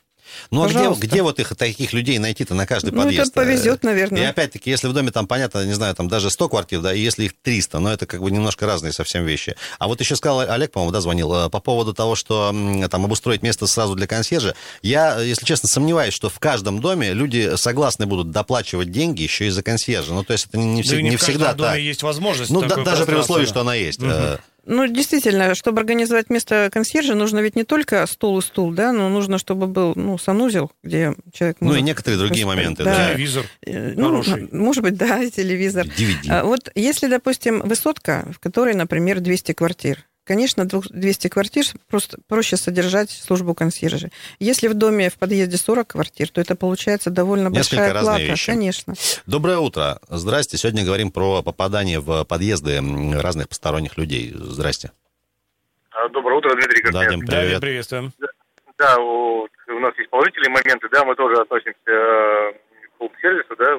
Ну, 0.51 0.63
а 0.63 0.67
где, 0.67 0.89
где 1.07 1.21
вот 1.21 1.39
их, 1.39 1.55
таких 1.55 1.93
людей 1.93 2.19
найти-то 2.19 2.53
на 2.53 2.65
каждый 2.65 2.91
ну 2.91 2.97
это 2.99 3.05
подъезд? 3.07 3.33
повезет, 3.33 3.83
И 3.83 3.87
наверное. 3.87 4.29
опять-таки, 4.29 4.69
если 4.69 4.87
в 4.89 4.93
доме 4.93 5.09
там, 5.11 5.25
понятно, 5.25 5.63
не 5.65 5.71
знаю, 5.73 5.95
там 5.95 6.09
даже 6.09 6.29
100 6.29 6.49
квартир, 6.49 6.81
да, 6.81 6.93
и 6.93 6.99
если 6.99 7.23
их 7.25 7.31
300, 7.41 7.79
но 7.79 7.93
это 7.93 8.05
как 8.05 8.21
бы 8.21 8.29
немножко 8.29 8.65
разные 8.65 8.91
совсем 8.91 9.23
вещи. 9.25 9.55
А 9.79 9.87
вот 9.87 10.01
еще 10.01 10.17
сказал 10.17 10.41
Олег, 10.41 10.71
по-моему, 10.73 10.91
да, 10.91 10.99
звонил, 10.99 11.33
э, 11.33 11.49
по 11.49 11.61
поводу 11.61 11.93
того, 11.93 12.15
что 12.15 12.53
там 12.91 13.05
обустроить 13.05 13.41
место 13.41 13.67
сразу 13.67 13.95
для 13.95 14.05
консьержа. 14.05 14.53
Я, 14.81 15.17
если 15.21 15.45
честно, 15.45 15.69
сомневаюсь, 15.69 16.13
что 16.13 16.29
в 16.29 16.39
каждом 16.39 16.81
доме 16.81 17.13
люди 17.13 17.55
согласны 17.55 18.05
будут 18.05 18.29
доплачивать 18.31 18.91
деньги 18.91 19.21
еще 19.21 19.47
и 19.47 19.49
за 19.49 19.63
консьержа. 19.63 20.11
Ну, 20.13 20.25
то 20.25 20.33
есть 20.33 20.47
это 20.49 20.57
не, 20.57 20.65
не 20.65 20.81
Да 20.83 20.89
всег- 20.89 20.99
и 20.99 21.03
не 21.03 21.09
не 21.11 21.15
в 21.15 21.21
всегда 21.21 21.45
каждом 21.45 21.57
доме 21.59 21.71
так. 21.71 21.79
есть 21.81 22.03
возможность. 22.03 22.51
Ну, 22.51 22.61
да- 22.63 22.75
даже 22.83 23.05
при 23.05 23.15
условии, 23.15 23.45
да. 23.45 23.49
что 23.49 23.61
она 23.61 23.75
есть. 23.75 24.01
Мгм. 24.01 24.39
Ну, 24.69 24.85
действительно, 24.85 25.55
чтобы 25.55 25.79
организовать 25.79 26.29
место 26.29 26.69
консьержа, 26.71 27.15
нужно 27.15 27.39
ведь 27.39 27.55
не 27.55 27.63
только 27.63 28.05
стол 28.05 28.39
и 28.39 28.41
стул, 28.41 28.71
да, 28.71 28.91
но 28.91 29.07
нужно, 29.07 29.37
чтобы 29.37 29.67
был, 29.67 29.93
ну, 29.95 30.17
санузел, 30.17 30.71
где 30.83 31.15
человек 31.33 31.57
Ну, 31.61 31.67
и 31.67 31.69
может 31.69 31.83
некоторые 31.85 32.19
другие 32.19 32.45
моменты, 32.45 32.83
Да. 32.83 32.95
да. 32.95 33.09
Телевизор. 33.13 33.45
Э, 33.65 33.93
Ну, 33.95 34.09
Хороший. 34.09 34.49
может 34.51 34.83
быть, 34.83 34.95
да, 34.95 35.27
телевизор. 35.29 35.85
DVD. 35.87 36.29
А 36.29 36.43
Вот 36.43 36.69
если, 36.75 37.07
допустим, 37.07 37.61
высотка, 37.61 38.27
в 38.33 38.39
которой, 38.39 38.73
например, 38.75 39.21
200 39.21 39.53
квартир, 39.53 40.05
конечно, 40.27 40.65
двух- 40.67 40.87
200 40.89 41.29
квартир 41.29 41.65
просто 41.89 42.17
проще 42.27 42.57
содержать 42.57 43.09
службу 43.09 43.55
консьержа. 43.55 44.09
Если 44.39 44.67
в 44.67 44.73
доме 44.73 45.09
в 45.09 45.15
подъезде 45.17 45.57
40 45.57 45.87
квартир, 45.87 46.29
то 46.29 46.41
это 46.41 46.55
получается 46.55 47.09
довольно 47.09 47.47
Несколько 47.49 47.83
большая 47.85 48.01
плата. 48.03 48.21
вещи. 48.23 48.45
Конечно. 48.51 48.93
Доброе 49.25 49.57
утро. 49.57 49.99
Здрасте. 50.09 50.57
Сегодня 50.57 50.83
говорим 50.85 51.11
про 51.11 51.41
попадание 51.41 51.99
в 51.99 52.23
подъезды 52.25 52.79
разных 53.19 53.49
посторонних 53.49 53.97
людей. 53.97 54.31
Здрасте. 54.35 54.91
А, 55.91 56.09
Доброе 56.09 56.37
утро, 56.37 56.53
Дмитрий 56.53 56.83
Да, 56.83 56.91
Костян. 56.91 57.09
Дим, 57.19 57.25
Да, 57.25 57.39
привет. 57.41 57.61
приветствуем. 57.61 58.13
Да, 58.77 58.95
вот, 58.99 59.49
у 59.69 59.79
нас 59.79 59.97
есть 59.97 60.09
положительные 60.11 60.51
моменты, 60.51 60.87
да, 60.91 61.03
мы 61.03 61.15
тоже 61.15 61.41
относимся 61.41 61.73
э, 61.87 62.53
к 62.53 62.97
хоум-сервису, 62.99 63.55
да. 63.57 63.77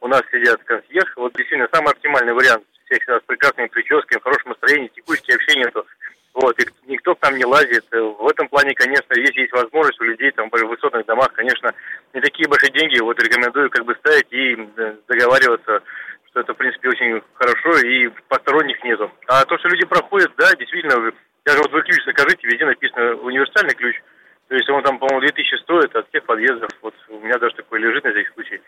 У 0.00 0.08
нас 0.08 0.22
сидят 0.32 0.62
консьерж, 0.64 1.12
вот 1.16 1.34
действительно 1.34 1.68
самый 1.70 1.92
оптимальный 1.92 2.32
вариант. 2.32 2.64
Все 2.90 2.98
всегда 2.98 3.20
с 3.20 3.22
прекрасными 3.22 3.68
прическами, 3.68 4.18
в 4.18 4.24
хорошем 4.24 4.48
настроении, 4.50 4.88
текущее 4.88 5.36
общение, 5.36 5.70
то 5.70 5.86
вот, 6.34 6.58
и 6.60 6.66
никто 6.86 7.14
к 7.14 7.22
нам 7.22 7.36
не 7.36 7.44
лазит. 7.44 7.86
В 7.90 8.28
этом 8.28 8.48
плане, 8.48 8.74
конечно, 8.74 9.14
если 9.14 9.42
есть 9.42 9.52
возможность 9.52 10.00
у 10.00 10.04
людей 10.04 10.32
там 10.32 10.50
в 10.50 10.52
высотных 10.52 11.06
домах, 11.06 11.32
конечно, 11.32 11.72
не 12.14 12.20
такие 12.20 12.48
большие 12.48 12.72
деньги, 12.72 12.98
вот 13.00 13.22
рекомендую 13.22 13.70
как 13.70 13.84
бы 13.84 13.94
ставить 13.94 14.26
и 14.32 14.56
договариваться, 15.06 15.82
что 16.30 16.40
это, 16.40 16.52
в 16.52 16.56
принципе, 16.56 16.88
очень 16.88 17.22
хорошо 17.34 17.78
и 17.78 18.08
посторонних 18.26 18.82
нету. 18.82 19.10
А 19.28 19.44
то, 19.44 19.56
что 19.58 19.68
люди 19.68 19.86
проходят, 19.86 20.32
да, 20.36 20.52
действительно, 20.54 21.12
даже 21.44 21.58
вот 21.58 21.70
вы 21.70 21.82
ключ 21.82 22.04
закажите, 22.04 22.46
везде 22.46 22.64
написано 22.64 23.14
универсальный 23.22 23.74
ключ, 23.74 24.00
то 24.48 24.56
есть 24.56 24.68
он 24.68 24.82
там, 24.82 24.98
по-моему, 24.98 25.20
2000 25.20 25.62
стоит 25.62 25.94
от 25.94 26.08
всех 26.08 26.24
подъездов. 26.24 26.70
Вот 26.82 26.94
у 27.08 27.20
меня 27.20 27.38
даже 27.38 27.54
такой 27.54 27.78
лежит 27.78 28.02
на 28.02 28.10
всякий 28.10 28.32
случай. 28.34 28.60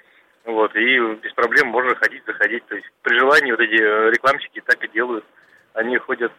Вот, 0.45 0.75
и 0.75 0.99
без 1.23 1.33
проблем 1.35 1.69
можно 1.69 1.95
ходить, 1.95 2.25
заходить. 2.27 2.65
То 2.67 2.75
есть 2.75 2.87
при 3.03 3.19
желании 3.19 3.53
вот 3.53 3.61
эти 3.61 3.81
э, 3.81 4.11
рекламщики 4.11 4.61
так 4.67 4.83
и 4.83 4.89
делают. 4.89 5.25
Они 5.75 5.97
ходят. 5.99 6.33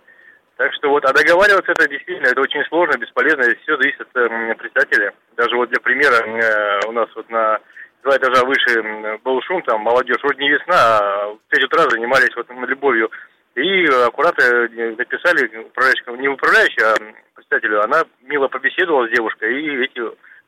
Так 0.58 0.74
что 0.74 0.90
вот, 0.90 1.06
а 1.06 1.14
договариваться 1.14 1.72
это 1.72 1.88
действительно, 1.88 2.28
это 2.28 2.42
очень 2.42 2.64
сложно, 2.66 2.98
бесполезно. 2.98 3.44
Все 3.64 3.78
зависит 3.78 4.02
от 4.02 4.16
э, 4.16 4.56
председателя. 4.56 5.14
Даже 5.38 5.56
вот 5.56 5.70
для 5.70 5.80
примера, 5.80 6.16
э, 6.16 6.88
у 6.88 6.92
нас 6.92 7.08
вот 7.16 7.30
на 7.30 7.60
два 8.04 8.18
этажа 8.18 8.44
выше 8.44 9.20
был 9.24 9.42
шум, 9.44 9.62
там 9.64 9.82
молодежь, 9.82 10.22
вроде 10.22 10.44
не 10.44 10.50
весна, 10.50 10.76
а 10.76 11.28
в 11.34 11.40
5 11.50 11.64
утра 11.64 11.90
занимались 11.90 12.36
вот 12.36 12.48
любовью. 12.50 13.10
И 13.56 13.86
аккуратно 13.86 14.42
э, 14.44 14.96
написали 14.98 15.46
управляющему, 15.46 16.16
не 16.18 16.28
управляющему, 16.28 16.88
а 16.88 17.14
председателю, 17.36 17.84
она 17.84 18.04
мило 18.24 18.48
побеседовала 18.48 19.08
с 19.08 19.12
девушкой, 19.12 19.62
и 19.62 19.84
эти 19.86 20.02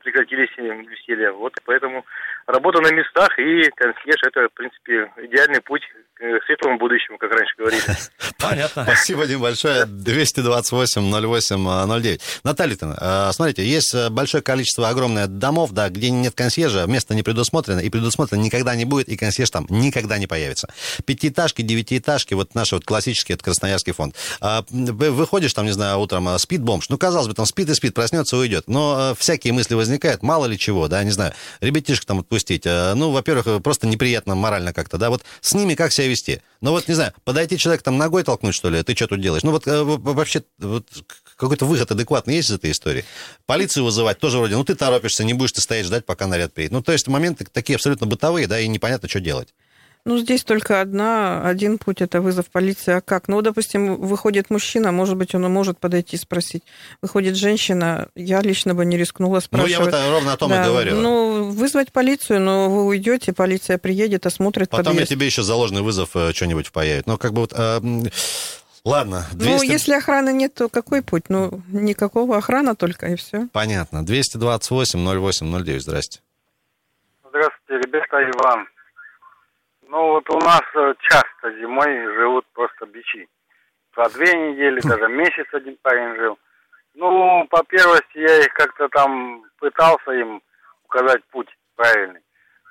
прекратились 0.06 0.56
веселья. 0.56 1.32
Вот 1.32 1.54
поэтому 1.64 2.06
работа 2.46 2.80
на 2.80 2.94
местах 2.94 3.36
и 3.40 3.68
консьерж– 3.74 4.22
это, 4.26 4.48
в 4.48 4.52
принципе, 4.52 5.10
идеальный 5.16 5.60
путь 5.60 5.82
к 6.16 6.22
светлому 6.46 6.78
будущему, 6.78 7.18
как 7.18 7.30
раньше 7.30 7.52
говорили. 7.58 7.82
Понятно. 8.38 8.84
Спасибо, 8.84 9.26
Дим, 9.26 9.40
большое. 9.42 9.84
228-08-09. 9.84 12.20
Наталья, 12.42 12.76
э, 12.80 13.30
смотрите, 13.32 13.66
есть 13.66 13.94
э, 13.94 14.08
большое 14.08 14.42
количество, 14.42 14.88
огромное 14.88 15.26
домов, 15.26 15.72
да, 15.72 15.88
где 15.90 16.10
нет 16.10 16.34
консьержа, 16.34 16.86
место 16.86 17.14
не 17.14 17.22
предусмотрено, 17.22 17.80
и 17.80 17.90
предусмотрено 17.90 18.40
никогда 18.40 18.74
не 18.76 18.84
будет, 18.84 19.08
и 19.08 19.16
консьерж 19.16 19.50
там 19.50 19.66
никогда 19.68 20.18
не 20.18 20.26
появится. 20.26 20.68
Пятиэтажки, 21.04 21.62
девятиэтажки, 21.62 22.34
вот 22.34 22.54
наши 22.54 22.74
вот 22.76 22.84
классические, 22.84 23.34
это 23.34 23.44
Красноярский 23.44 23.92
фонд. 23.92 24.14
А, 24.40 24.64
вы- 24.70 25.10
Выходишь 25.10 25.52
там, 25.54 25.66
не 25.66 25.72
знаю, 25.72 25.98
утром, 25.98 26.38
спит 26.38 26.62
бомж, 26.62 26.88
ну, 26.88 26.98
казалось 26.98 27.28
бы, 27.28 27.34
там 27.34 27.46
спит 27.46 27.68
и 27.68 27.74
спит, 27.74 27.94
проснется, 27.94 28.36
уйдет. 28.36 28.64
Но 28.68 29.12
э, 29.12 29.14
всякие 29.18 29.52
мысли 29.52 29.74
возникают, 29.74 30.22
мало 30.22 30.46
ли 30.46 30.58
чего, 30.58 30.88
да, 30.88 31.02
не 31.04 31.10
знаю, 31.10 31.32
ребятишек 31.60 32.04
там 32.04 32.20
отпустить. 32.20 32.66
Э, 32.66 32.94
Ну, 32.94 33.10
во-первых, 33.10 33.46
э, 33.46 33.60
просто 33.60 33.86
неприятно 33.86 34.34
морально 34.34 34.72
как-то, 34.72 34.98
да, 34.98 35.10
вот 35.10 35.22
с 35.40 35.54
ними 35.54 35.74
как 35.74 35.92
себя 35.92 36.05
вести? 36.08 36.42
Ну, 36.60 36.70
вот, 36.70 36.88
не 36.88 36.94
знаю, 36.94 37.12
подойти 37.24 37.58
человек 37.58 37.82
там 37.82 37.98
ногой 37.98 38.24
толкнуть, 38.24 38.54
что 38.54 38.70
ли, 38.70 38.82
ты 38.82 38.94
что 38.94 39.06
тут 39.08 39.20
делаешь? 39.20 39.42
Ну, 39.42 39.50
вот 39.50 39.66
э, 39.66 39.82
вообще, 39.82 40.42
вот 40.58 40.88
какой-то 41.36 41.66
выход 41.66 41.90
адекватный 41.90 42.36
есть 42.36 42.50
из 42.50 42.54
этой 42.54 42.70
истории? 42.70 43.04
Полицию 43.46 43.84
вызывать 43.84 44.18
тоже 44.18 44.38
вроде, 44.38 44.56
ну, 44.56 44.64
ты 44.64 44.74
торопишься, 44.74 45.24
не 45.24 45.34
будешь 45.34 45.52
ты 45.52 45.60
стоять 45.60 45.86
ждать, 45.86 46.06
пока 46.06 46.26
наряд 46.26 46.52
приедет. 46.52 46.72
Ну, 46.72 46.82
то 46.82 46.92
есть 46.92 47.06
моменты 47.08 47.44
такие 47.44 47.76
абсолютно 47.76 48.06
бытовые, 48.06 48.46
да, 48.46 48.58
и 48.60 48.68
непонятно, 48.68 49.08
что 49.08 49.20
делать. 49.20 49.54
Ну, 50.06 50.18
здесь 50.18 50.44
только 50.44 50.80
одна, 50.80 51.42
один 51.42 51.78
путь, 51.78 52.00
это 52.00 52.20
вызов 52.20 52.46
полиции. 52.50 52.92
А 52.94 53.00
как? 53.00 53.26
Ну, 53.26 53.42
допустим, 53.42 53.96
выходит 53.96 54.50
мужчина, 54.50 54.92
может 54.92 55.16
быть, 55.16 55.34
он 55.34 55.44
и 55.46 55.48
может 55.48 55.78
подойти 55.80 56.14
и 56.14 56.18
спросить. 56.18 56.62
Выходит 57.02 57.34
женщина, 57.34 58.08
я 58.14 58.40
лично 58.40 58.72
бы 58.74 58.84
не 58.84 58.96
рискнула 58.96 59.34
Ну, 59.34 59.40
спрашивать. 59.40 59.72
я 59.72 59.80
вот 59.80 60.10
ровно 60.14 60.32
о 60.32 60.36
том 60.36 60.50
Да, 60.50 60.62
и 60.62 60.64
говорю. 60.64 60.94
Ну, 60.94 61.50
вызвать 61.50 61.90
полицию, 61.92 62.40
но 62.40 62.70
вы 62.70 62.84
уйдете, 62.86 63.32
полиция 63.32 63.78
приедет, 63.78 64.26
осмотрит 64.26 64.70
Потом 64.70 64.84
я 64.84 65.00
подъезд. 65.00 65.10
тебе 65.10 65.26
еще 65.26 65.42
заложенный 65.42 65.82
вызов 65.82 66.10
э, 66.14 66.32
что-нибудь 66.32 66.68
впаяют. 66.68 67.06
Ну, 67.08 67.18
как 67.18 67.32
бы 67.32 67.40
вот... 67.40 67.52
э, 67.52 67.78
м, 67.78 68.04
Ладно, 68.84 69.26
200... 69.32 69.50
Ну, 69.56 69.62
если 69.64 69.92
охраны 69.94 70.32
нет, 70.32 70.54
то 70.54 70.68
какой 70.68 71.02
путь? 71.02 71.24
Ну, 71.28 71.60
никакого 71.72 72.36
охрана 72.36 72.76
только, 72.76 73.08
и 73.08 73.16
все. 73.16 73.48
Понятно. 73.52 74.04
228-08-09, 74.04 75.80
здрасте. 75.80 76.20
Здравствуйте, 77.28 77.84
ребята, 77.84 78.16
Иван. 78.30 78.66
Ну 79.88 80.12
вот 80.12 80.28
у 80.30 80.38
нас 80.40 80.62
э, 80.74 80.94
часто 81.00 81.52
зимой 81.60 81.88
живут 82.14 82.44
просто 82.52 82.86
бичи. 82.86 83.28
По 83.94 84.08
две 84.10 84.32
недели, 84.34 84.80
даже 84.88 85.08
месяц 85.08 85.46
один 85.52 85.76
парень 85.82 86.16
жил. 86.16 86.38
Ну, 86.94 87.46
по 87.48 87.62
первости 87.64 88.18
я 88.18 88.38
их 88.40 88.52
как-то 88.54 88.88
там 88.88 89.44
пытался 89.58 90.12
им 90.12 90.42
указать 90.84 91.22
путь 91.30 91.48
правильный. 91.76 92.20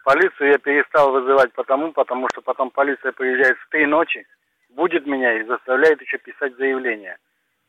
Полицию 0.04 0.50
я 0.52 0.58
перестал 0.58 1.12
вызывать 1.12 1.54
потому, 1.54 1.94
потому 1.94 2.28
что 2.32 2.42
потом 2.42 2.70
полиция 2.70 3.12
приезжает 3.12 3.58
в 3.58 3.70
три 3.70 3.86
ночи, 3.86 4.26
будет 4.70 5.06
меня 5.06 5.34
и 5.40 5.44
заставляет 5.44 6.02
еще 6.02 6.18
писать 6.18 6.56
заявление, 6.58 7.18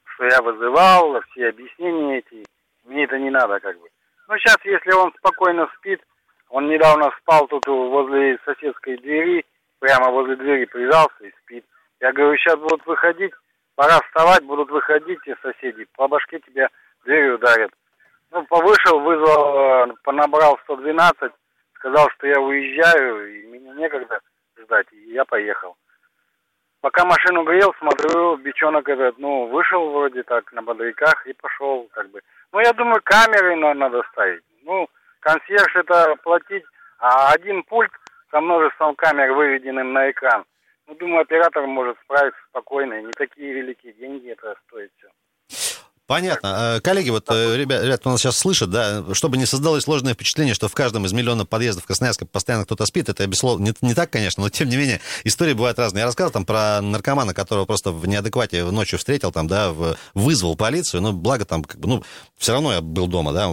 что 0.04 0.24
я 0.24 0.42
вызывал, 0.42 1.20
все 1.30 1.48
объяснения 1.48 2.18
эти, 2.18 2.44
мне 2.84 3.04
это 3.04 3.18
не 3.18 3.30
надо 3.30 3.60
как 3.60 3.78
бы. 3.78 3.88
Но 4.28 4.36
сейчас, 4.38 4.56
если 4.64 4.92
он 4.92 5.12
спокойно 5.18 5.68
спит, 5.76 6.02
он 6.50 6.68
недавно 6.68 7.10
спал 7.20 7.46
тут 7.48 7.66
возле 7.66 8.38
соседской 8.44 8.96
двери, 8.98 9.44
прямо 9.78 10.10
возле 10.10 10.36
двери 10.36 10.64
прижался 10.64 11.24
и 11.24 11.32
спит. 11.42 11.64
Я 12.00 12.12
говорю, 12.12 12.36
сейчас 12.36 12.56
будут 12.56 12.84
выходить, 12.86 13.32
пора 13.74 14.00
вставать, 14.00 14.44
будут 14.44 14.70
выходить 14.70 15.18
те 15.24 15.36
соседи, 15.42 15.86
по 15.96 16.08
башке 16.08 16.40
тебя 16.40 16.68
дверью 17.04 17.36
ударят. 17.36 17.70
Ну, 18.32 18.44
повышел, 18.46 19.00
вызвал, 19.00 19.88
э, 19.90 19.94
понабрал 20.02 20.58
112, 20.64 21.32
сказал, 21.74 22.08
что 22.10 22.26
я 22.26 22.40
уезжаю, 22.40 23.32
и 23.32 23.46
мне 23.46 23.70
некогда 23.74 24.20
ждать, 24.58 24.86
и 24.92 25.12
я 25.12 25.24
поехал. 25.24 25.76
Пока 26.80 27.04
машину 27.04 27.44
грел, 27.44 27.74
смотрю, 27.78 28.36
бичонок 28.36 28.88
этот, 28.88 29.18
ну, 29.18 29.46
вышел 29.46 29.90
вроде 29.90 30.22
так 30.22 30.52
на 30.52 30.62
бодряках 30.62 31.26
и 31.26 31.32
пошел, 31.32 31.88
как 31.92 32.10
бы. 32.10 32.20
Ну, 32.52 32.60
я 32.60 32.72
думаю, 32.72 33.00
камеры 33.02 33.56
на- 33.56 33.74
надо 33.74 34.02
ставить. 34.12 34.42
Консьерж 35.26 35.74
это 35.74 36.14
платить, 36.22 36.62
а 37.00 37.32
один 37.32 37.64
пульт 37.64 37.90
со 38.30 38.40
множеством 38.40 38.94
камер, 38.94 39.32
выведенным 39.32 39.92
на 39.92 40.08
экран. 40.12 40.44
Ну, 40.86 40.94
думаю, 40.94 41.22
оператор 41.22 41.66
может 41.66 41.98
справиться 42.04 42.38
спокойно, 42.50 43.02
не 43.02 43.10
такие 43.10 43.52
великие 43.52 43.92
деньги 43.94 44.30
это 44.30 44.54
стоит 44.68 44.92
все. 44.98 45.08
Понятно. 46.06 46.76
Э, 46.76 46.80
Коллеги, 46.80 47.10
вот 47.10 47.24
э, 47.30 47.56
ребят, 47.56 47.82
ребят, 47.82 47.98
кто 48.00 48.10
нас 48.10 48.20
сейчас 48.20 48.36
слышит, 48.38 48.70
да, 48.70 49.02
чтобы 49.12 49.36
не 49.36 49.46
создалось 49.46 49.82
сложное 49.84 50.14
впечатление, 50.14 50.54
что 50.54 50.68
в 50.68 50.72
каждом 50.74 51.04
из 51.04 51.12
миллионов 51.12 51.48
подъездов 51.48 51.84
Красноярска 51.84 52.26
постоянно 52.26 52.64
кто-то 52.64 52.86
спит, 52.86 53.08
это, 53.08 53.26
безусловно, 53.26 53.64
не, 53.64 53.74
не 53.80 53.94
так, 53.94 54.10
конечно, 54.10 54.42
но 54.44 54.48
тем 54.48 54.68
не 54.68 54.76
менее, 54.76 55.00
истории 55.24 55.52
бывают 55.52 55.78
разные. 55.80 56.02
Я 56.02 56.06
рассказал 56.06 56.30
там 56.30 56.44
про 56.44 56.80
наркомана, 56.80 57.34
которого 57.34 57.64
просто 57.64 57.90
в 57.90 58.06
неадеквате 58.06 58.62
ночью 58.64 58.98
встретил, 59.00 59.32
там, 59.32 59.48
да, 59.48 59.70
в- 59.72 59.96
вызвал 60.14 60.54
полицию, 60.54 61.02
ну, 61.02 61.12
благо 61.12 61.44
там, 61.44 61.64
как 61.64 61.80
бы, 61.80 61.88
ну, 61.88 62.04
все 62.38 62.52
равно 62.52 62.72
я 62.72 62.80
был 62.80 63.08
дома, 63.08 63.32
да, 63.32 63.52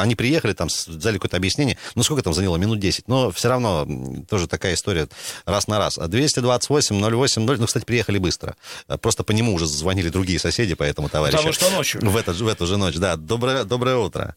они 0.00 0.16
приехали, 0.16 0.54
там, 0.54 0.68
дали 0.88 1.18
какое-то 1.18 1.36
объяснение, 1.36 1.78
ну, 1.94 2.02
сколько 2.02 2.22
там 2.22 2.34
заняло, 2.34 2.56
минут 2.56 2.80
10, 2.80 3.06
но 3.06 3.30
все 3.30 3.48
равно 3.48 3.86
тоже 4.28 4.48
такая 4.48 4.74
история 4.74 5.06
раз 5.46 5.68
на 5.68 5.78
раз. 5.78 5.98
А 5.98 6.06
228-08-0, 6.08 7.56
ну, 7.58 7.66
кстати, 7.66 7.84
приехали 7.84 8.18
быстро. 8.18 8.56
Э, 8.88 8.96
Просто 8.98 9.22
по 9.24 9.32
нему 9.32 9.54
уже 9.54 9.66
звонили 9.66 10.08
другие 10.08 10.38
соседи, 10.38 10.74
поэтому, 10.74 11.08
товарищи. 11.08 11.36
Потому 11.36 11.52
что 11.52 11.70
ночью. 11.70 11.91
В, 12.00 12.16
этот, 12.16 12.36
в 12.36 12.48
эту 12.48 12.66
же 12.66 12.76
ночь, 12.78 12.98
да. 12.98 13.16
Доброе, 13.16 13.64
доброе 13.64 13.96
утро. 13.96 14.36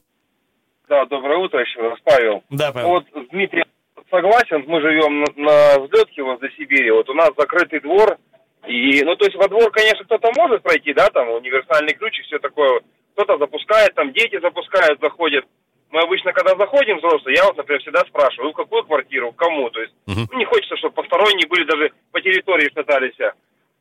Да, 0.87 1.05
доброе 1.05 1.37
утро 1.39 1.59
еще 1.61 1.81
раз, 1.81 1.99
Павел. 2.03 2.43
Да, 2.49 2.71
Павел. 2.71 2.89
Вот 2.89 3.05
с 3.13 3.29
Дмитрием 3.29 3.65
согласен, 4.09 4.63
мы 4.67 4.81
живем 4.81 5.21
на, 5.21 5.25
на 5.35 5.79
взлетке 5.79 6.23
возле 6.23 6.49
Сибири, 6.57 6.91
вот 6.91 7.09
у 7.09 7.13
нас 7.13 7.31
закрытый 7.37 7.79
двор, 7.81 8.17
и, 8.67 9.03
ну, 9.03 9.15
то 9.15 9.25
есть 9.25 9.35
во 9.35 9.47
двор, 9.47 9.71
конечно, 9.71 10.03
кто-то 10.05 10.31
может 10.37 10.63
пройти, 10.63 10.93
да, 10.93 11.09
там, 11.09 11.29
универсальный 11.29 11.93
ключ 11.93 12.19
и 12.19 12.23
все 12.23 12.39
такое, 12.39 12.81
кто-то 13.13 13.37
запускает, 13.37 13.93
там, 13.95 14.11
дети 14.13 14.39
запускают, 14.39 14.99
заходят. 15.01 15.45
Мы 15.91 16.01
обычно, 16.01 16.33
когда 16.33 16.55
заходим 16.57 16.97
взрослые, 16.97 17.37
я 17.37 17.45
вот, 17.45 17.57
например, 17.57 17.81
всегда 17.81 18.01
спрашиваю, 18.01 18.51
в 18.51 18.55
какую 18.55 18.83
квартиру, 18.83 19.31
к 19.31 19.35
кому, 19.35 19.69
то 19.69 19.81
есть, 19.81 19.93
Мгм. 20.07 20.27
ну, 20.31 20.37
не 20.37 20.45
хочется, 20.45 20.77
чтобы 20.77 20.95
посторонние 20.95 21.47
были, 21.47 21.63
даже 21.65 21.91
по 22.11 22.21
территории 22.21 22.71
шатались. 22.73 23.15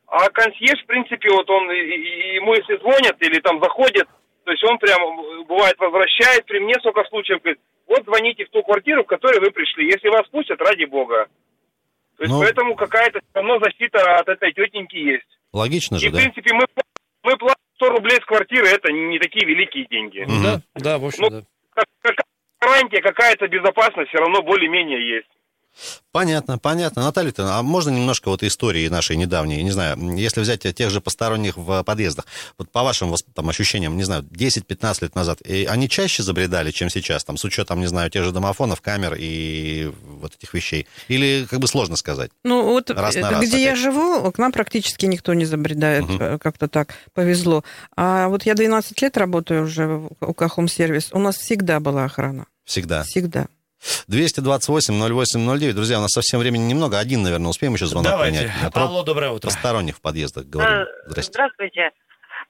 А 0.07 0.29
консьерж, 0.29 0.81
в 0.83 0.85
принципе, 0.85 1.29
вот 1.31 1.49
он, 1.49 1.71
и- 1.71 1.75
и- 1.75 2.35
ему 2.35 2.53
если 2.53 2.77
звонят 2.77 3.17
или 3.21 3.39
там 3.39 3.59
заходят, 3.61 4.07
то 4.43 4.51
есть 4.51 4.63
он 4.63 4.77
прям, 4.77 5.01
э, 5.01 5.43
бывает, 5.45 5.75
возвращает, 5.79 6.45
при 6.45 6.59
мне 6.59 6.75
сколько 6.79 7.03
случаев, 7.09 7.41
говорит, 7.41 7.59
вот 7.87 8.03
звоните 8.05 8.45
в 8.45 8.49
ту 8.49 8.61
квартиру, 8.63 9.03
в 9.03 9.07
которой 9.07 9.39
вы 9.39 9.51
пришли, 9.51 9.85
если 9.85 10.09
вас 10.09 10.27
пустят, 10.29 10.61
ради 10.61 10.85
бога. 10.85 11.27
То 12.17 12.23
есть 12.23 12.33
Ну. 12.33 12.41
поэтому 12.41 12.75
какая-то 12.75 13.19
все 13.19 13.29
равно 13.33 13.59
защита 13.59 14.15
от 14.17 14.27
этой 14.29 14.53
тетеньки 14.53 14.95
есть. 14.95 15.27
Логично 15.53 15.95
И, 15.95 15.99
же, 15.99 16.09
в 16.09 16.13
да? 16.13 16.19
принципе, 16.19 16.53
мы, 16.53 16.65
мы 17.23 17.37
платим 17.37 17.61
100 17.75 17.89
рублей 17.89 18.17
с 18.21 18.25
квартиры, 18.25 18.67
это 18.67 18.91
не 18.91 19.19
такие 19.19 19.45
великие 19.45 19.85
деньги. 19.89 20.19
Мгм. 20.21 20.43
Да, 20.43 20.61
да, 20.75 20.97
в 20.99 21.05
общем, 21.05 21.23
Ну, 21.23 21.29
да. 21.29 21.41
Как- 21.73 21.85
какая 22.01 22.25
гарантия, 22.61 23.01
какая-то 23.01 23.47
безопасность 23.47 24.09
все 24.09 24.19
равно 24.19 24.41
более-менее 24.43 25.15
есть. 25.17 25.27
Понятно, 26.11 26.57
понятно. 26.57 27.03
Наталья, 27.03 27.33
а 27.37 27.61
можно 27.61 27.89
немножко 27.89 28.29
вот 28.29 28.43
истории 28.43 28.87
нашей 28.87 29.17
недавней, 29.17 29.61
не 29.63 29.71
знаю, 29.71 29.97
если 30.15 30.41
взять 30.41 30.61
тех 30.61 30.89
же 30.89 31.01
посторонних 31.01 31.57
в 31.57 31.83
подъездах, 31.83 32.25
вот 32.57 32.71
по 32.71 32.83
вашим 32.83 33.13
там, 33.33 33.49
ощущениям, 33.49 33.97
не 33.97 34.03
знаю, 34.03 34.23
10-15 34.23 34.97
лет 35.01 35.15
назад, 35.15 35.41
и 35.41 35.65
они 35.65 35.89
чаще 35.89 36.23
забредали, 36.23 36.71
чем 36.71 36.89
сейчас, 36.89 37.23
там, 37.23 37.37
с 37.37 37.43
учетом, 37.43 37.79
не 37.79 37.87
знаю, 37.87 38.09
тех 38.09 38.23
же 38.23 38.31
домофонов, 38.31 38.81
камер 38.81 39.15
и 39.17 39.91
вот 40.03 40.33
этих 40.35 40.53
вещей? 40.53 40.87
Или 41.07 41.45
как 41.49 41.59
бы 41.59 41.67
сложно 41.67 41.95
сказать? 41.95 42.31
Ну, 42.43 42.63
вот 42.63 42.89
Раз 42.91 43.15
на 43.15 43.19
э, 43.19 43.29
раз 43.31 43.45
где 43.45 43.61
я 43.61 43.71
опять. 43.71 43.81
живу, 43.81 44.31
к 44.31 44.37
нам 44.37 44.51
практически 44.51 45.05
никто 45.05 45.33
не 45.33 45.45
забредает, 45.45 46.05
э, 46.09 46.37
как-то 46.41 46.67
так 46.67 46.95
повезло. 47.13 47.63
А 47.95 48.29
вот 48.29 48.45
я 48.45 48.53
12 48.53 49.01
лет 49.01 49.17
работаю 49.17 49.63
уже 49.63 49.87
в 49.87 50.11
УК 50.21 50.49
Хом 50.49 50.67
Сервис, 50.67 51.09
у 51.11 51.19
нас 51.19 51.35
всегда 51.37 51.79
была 51.79 52.05
охрана. 52.05 52.45
Всегда. 52.63 53.03
Всегда. 53.03 53.47
228-08-09. 54.09 55.73
Друзья, 55.73 55.99
у 55.99 56.01
нас 56.01 56.11
совсем 56.11 56.39
времени 56.39 56.63
немного. 56.63 56.99
Один, 56.99 57.23
наверное, 57.23 57.49
успеем 57.49 57.73
еще 57.73 57.85
звонок 57.85 58.11
Давайте. 58.11 58.39
принять. 58.39 58.75
Алло, 58.75 59.03
доброе 59.03 59.31
утро. 59.31 59.49
посторонних 59.49 59.97
в 59.97 60.01
подъездах 60.01 60.45
говорим. 60.45 60.73
Э, 60.73 60.85
Здрасте. 61.07 61.31
Здравствуйте. 61.31 61.89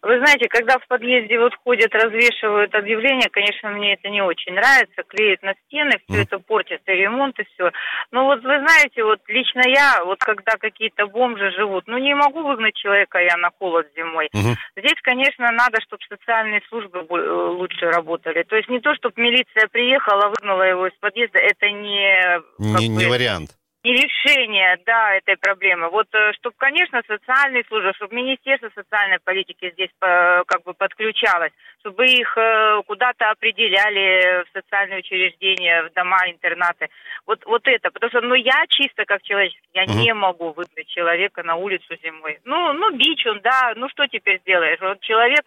Вы 0.02 0.18
знаете, 0.20 0.48
когда 0.50 0.78
в 0.78 0.88
подъезде 0.88 1.40
вот 1.40 1.54
ходят, 1.64 1.94
развешивают 1.94 2.74
объявления, 2.76 3.30
конечно, 3.30 3.70
мне 3.70 3.94
это 3.94 4.10
не 4.10 4.22
очень 4.22 4.54
нравится, 4.54 5.04
клеят 5.08 5.42
на 5.44 5.54
стены, 5.66 6.00
все 6.08 6.24
это 6.24 6.40
портится, 6.40 6.92
и 6.92 6.98
ремонт, 6.98 7.40
и 7.40 7.44
все. 7.54 7.72
Но 8.12 8.26
вот 8.26 8.44
вы 8.44 8.60
знаете, 8.60 9.04
вот 9.04 9.20
лично 9.28 9.62
я, 9.66 10.04
вот 10.06 10.20
когда 10.20 10.54
какие-то 10.58 11.08
бомжи 11.08 11.52
живут, 11.52 11.88
ну 11.88 11.98
не 11.98 12.14
могу 12.16 12.44
выгнать 12.44 12.76
человека 12.76 13.20
я 13.20 13.38
на 13.38 13.50
холод 13.58 13.88
зимой. 13.96 14.30
Здесь, 14.78 15.00
конечно, 15.02 15.52
надо, 15.52 15.82
чтобы 15.82 16.04
социальные 16.10 16.62
службы 16.70 17.00
э, 17.00 17.32
лучше 17.50 17.90
работали. 17.90 18.44
То 18.44 18.56
есть 18.56 18.70
не 18.70 18.80
то, 18.80 18.94
чтобы 18.96 19.22
милиция 19.22 19.68
приехала, 19.68 20.30
выгнала 20.30 20.64
его 20.64 20.88
из 20.88 20.94
подъезда, 21.00 21.40
это 21.40 21.70
не... 21.70 22.42
как 22.58 22.82
Не, 22.82 22.90
бы, 22.90 22.96
не 22.96 23.06
вариант. 23.06 23.50
Не 23.86 23.94
решение, 23.94 24.78
да, 24.86 25.14
этой 25.14 25.38
проблемы. 25.38 25.90
Вот, 25.90 26.08
чтобы, 26.40 26.56
конечно, 26.58 27.02
социальные 27.08 27.64
службы, 27.68 27.94
чтобы 27.96 28.16
Министерство 28.16 28.70
социальной 28.74 29.20
политики 29.24 29.70
здесь 29.74 29.92
э, 30.02 30.44
как 30.48 30.64
бы 30.64 30.74
подключалось, 30.74 31.52
чтобы 31.82 32.06
их 32.06 32.36
э, 32.36 32.82
куда-то 32.88 33.30
определяли 33.30 34.44
в 34.44 34.48
социальные 34.54 35.00
учреждения, 35.00 35.84
в 35.84 35.94
дома, 35.94 36.18
интернаты. 36.26 36.90
Вот, 37.28 37.46
вот 37.46 37.62
это, 37.68 37.92
потому 37.92 38.10
что, 38.10 38.22
ну, 38.22 38.34
я 38.34 38.66
чисто 38.70 39.06
как 39.06 39.22
человек, 39.22 39.54
я 39.74 39.86
не 39.86 40.14
могу 40.16 40.52
выгнать 40.54 40.88
человека 40.88 41.44
на 41.44 41.56
улицу 41.56 41.96
зимой. 42.04 42.40
Ну, 42.44 42.74
ну, 42.74 42.92
бич 42.98 43.24
он, 43.28 43.40
да, 43.42 43.74
ну, 43.76 43.88
что 43.90 44.08
теперь 44.08 44.40
сделаешь? 44.40 44.80
Вот 44.82 45.00
человек 45.02 45.46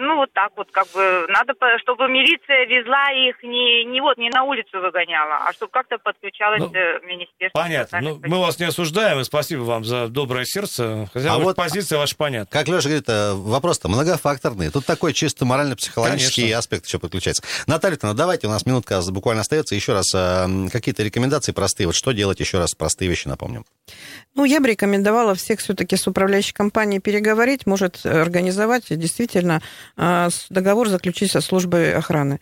ну, 0.00 0.16
вот 0.16 0.32
так 0.32 0.52
вот, 0.56 0.68
как 0.70 0.86
бы, 0.94 1.26
надо, 1.28 1.54
чтобы 1.78 2.08
милиция 2.08 2.66
везла 2.66 3.12
их 3.12 3.42
не, 3.42 3.84
не 3.84 4.00
вот, 4.00 4.18
не 4.18 4.30
на 4.30 4.44
улицу 4.44 4.80
выгоняла, 4.80 5.36
а 5.46 5.52
чтобы 5.52 5.70
как-то 5.70 5.98
подключалось 5.98 6.60
Ну, 6.60 6.72
э, 6.72 7.00
министерство. 7.06 7.60
Понятно. 7.60 8.00
Ну, 8.00 8.20
мы 8.24 8.40
вас 8.40 8.58
не 8.58 8.66
осуждаем, 8.66 9.20
и 9.20 9.24
спасибо 9.24 9.62
вам 9.62 9.84
за 9.84 10.08
доброе 10.08 10.44
сердце. 10.44 11.08
Хотя 11.12 11.34
А 11.34 11.38
вот 11.38 11.56
позиция 11.56 11.98
ваша 11.98 12.16
понятна. 12.16 12.50
Как 12.50 12.68
Леша 12.68 12.88
говорит, 12.88 13.08
э, 13.08 13.34
вопрос-то 13.34 13.88
многофакторный. 13.88 14.70
Тут 14.70 14.86
такой 14.86 15.12
чисто 15.12 15.44
морально-психологический 15.44 16.42
Конечно. 16.42 16.58
аспект 16.58 16.86
еще 16.86 16.98
подключается. 16.98 17.42
Наталья, 17.66 17.94
Викторовна, 17.94 18.16
давайте, 18.16 18.46
у 18.46 18.50
нас 18.50 18.66
минутка 18.66 19.00
буквально 19.10 19.42
остается. 19.42 19.74
Еще 19.74 19.92
раз, 19.92 20.12
э, 20.14 20.68
какие-то 20.72 21.02
рекомендации 21.02 21.52
простые. 21.52 21.86
Вот 21.86 21.96
что 21.96 22.12
делать, 22.12 22.40
еще 22.40 22.58
раз 22.58 22.74
простые 22.74 23.08
вещи 23.08 23.28
напомним. 23.28 23.64
Ну, 24.34 24.44
я 24.44 24.60
бы 24.60 24.68
рекомендовала 24.68 25.34
всех 25.34 25.60
все-таки 25.60 25.96
с 25.96 26.06
управляющей 26.06 26.52
компанией 26.54 27.00
переговорить, 27.00 27.66
может 27.66 28.04
организовать 28.04 28.84
действительно 28.90 29.60
с- 29.96 30.46
договор 30.50 30.88
заключить 30.88 31.30
со 31.32 31.40
службой 31.40 31.92
охраны. 31.94 32.40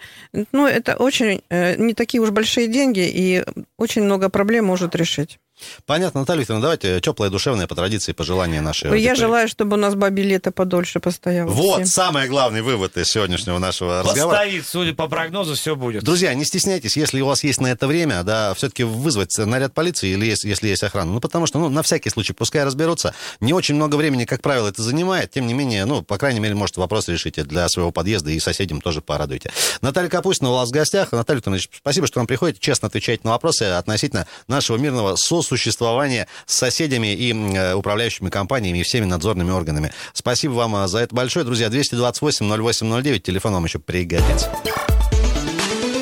Ну, 0.53 0.67
это 0.67 0.97
очень 0.97 1.43
э, 1.49 1.77
не 1.77 1.95
такие 1.95 2.21
уж 2.21 2.31
большие 2.31 2.69
деньги, 2.69 3.09
и 3.09 3.45
очень 3.77 4.03
много 4.03 4.29
проблем 4.29 4.67
может 4.67 4.95
решить. 4.95 5.39
Понятно, 5.87 6.21
Наталья 6.21 6.41
Викторовна, 6.41 6.63
давайте 6.63 7.01
теплое, 7.01 7.31
душевное, 7.31 7.67
по 7.67 7.75
традиции, 7.75 8.13
пожелания 8.13 8.61
нашей 8.61 8.85
Я 8.85 8.91
аудитории. 8.93 9.17
желаю, 9.19 9.49
чтобы 9.49 9.75
у 9.77 9.79
нас 9.81 9.95
бабе 9.95 10.23
лето 10.23 10.53
подольше 10.53 11.01
постояло. 11.01 11.49
Вот, 11.51 11.77
Всем. 11.77 11.87
самый 11.87 12.29
главный 12.29 12.63
вывод 12.63 12.97
из 12.97 13.09
сегодняшнего 13.09 13.59
нашего 13.59 14.03
разговора. 14.03 14.37
Постоит, 14.37 14.67
судя 14.67 14.95
по 14.95 15.09
прогнозу, 15.09 15.55
все 15.55 15.77
будет. 15.77 16.03
Друзья, 16.05 16.35
не 16.35 16.45
стесняйтесь, 16.45 16.97
если 16.97 17.21
у 17.21 17.27
вас 17.27 17.45
есть 17.45 17.61
на 17.61 17.69
это 17.69 17.87
время, 17.87 18.23
да, 18.23 18.55
все-таки 18.55 18.85
вызвать 18.85 19.37
наряд 19.39 19.75
полиции, 19.75 20.11
или 20.11 20.27
есть- 20.27 20.45
если 20.45 20.69
есть 20.69 20.83
охрана. 20.83 21.13
Ну, 21.13 21.21
потому 21.21 21.47
что, 21.47 21.59
ну, 21.59 21.69
на 21.69 21.83
всякий 21.83 22.11
случай, 22.11 22.33
пускай 22.33 22.65
разберутся. 22.65 23.15
Не 23.41 23.53
очень 23.53 23.75
много 23.75 23.97
времени, 23.97 24.25
как 24.25 24.43
правило, 24.43 24.69
это 24.69 24.83
занимает. 24.83 25.31
Тем 25.33 25.47
не 25.47 25.55
менее, 25.55 25.85
ну, 25.85 26.03
по 26.03 26.19
крайней 26.19 26.41
мере, 26.41 26.55
может, 26.55 26.77
вопрос 26.77 27.09
решите 27.09 27.45
для 27.45 27.69
своего 27.69 27.91
подъезда 27.93 28.31
и 28.31 28.41
соседям 28.41 28.81
тоже 28.81 29.01
порадуйте. 29.01 29.51
Наталья 29.81 30.09
Капустина 30.09 30.51
у 30.51 30.55
вас 30.55 30.69
в 30.69 30.73
гостях. 30.73 31.13
Наталья 31.13 31.39
Викторовна, 31.39 31.63
спасибо, 31.77 32.07
что 32.07 32.21
вам 32.21 32.27
приходите, 32.27 32.61
честно 32.61 32.89
отвечаете 32.89 33.23
на 33.25 33.31
вопросы 33.31 33.63
относительно 33.65 34.27
нашего 34.47 34.77
мирного 34.77 35.17
сосуществования 35.49 36.29
с 36.47 36.55
соседями 36.55 37.15
и 37.15 37.33
э, 37.33 37.75
управляющими 37.75 38.29
компаниями 38.29 38.79
и 38.79 38.83
всеми 38.83 39.07
надзорными 39.07 39.51
органами. 39.51 39.93
Спасибо 40.13 40.53
вам 40.53 40.77
э, 40.77 40.89
за 40.89 40.99
это 40.99 41.15
большое. 41.15 41.45
Друзья, 41.45 41.69
228-08-09, 41.69 43.19
телефон 43.21 43.55
вам 43.55 43.65
еще 43.65 43.79
пригодится. 43.79 44.51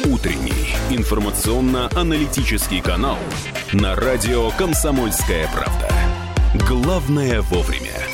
Утренний 0.04 0.74
информационно-аналитический 0.90 2.80
канал 2.80 3.18
на 3.72 3.94
радио 3.94 4.50
«Комсомольская 4.52 5.48
правда». 5.52 5.90
Главное 6.68 7.42
вовремя. 7.42 8.05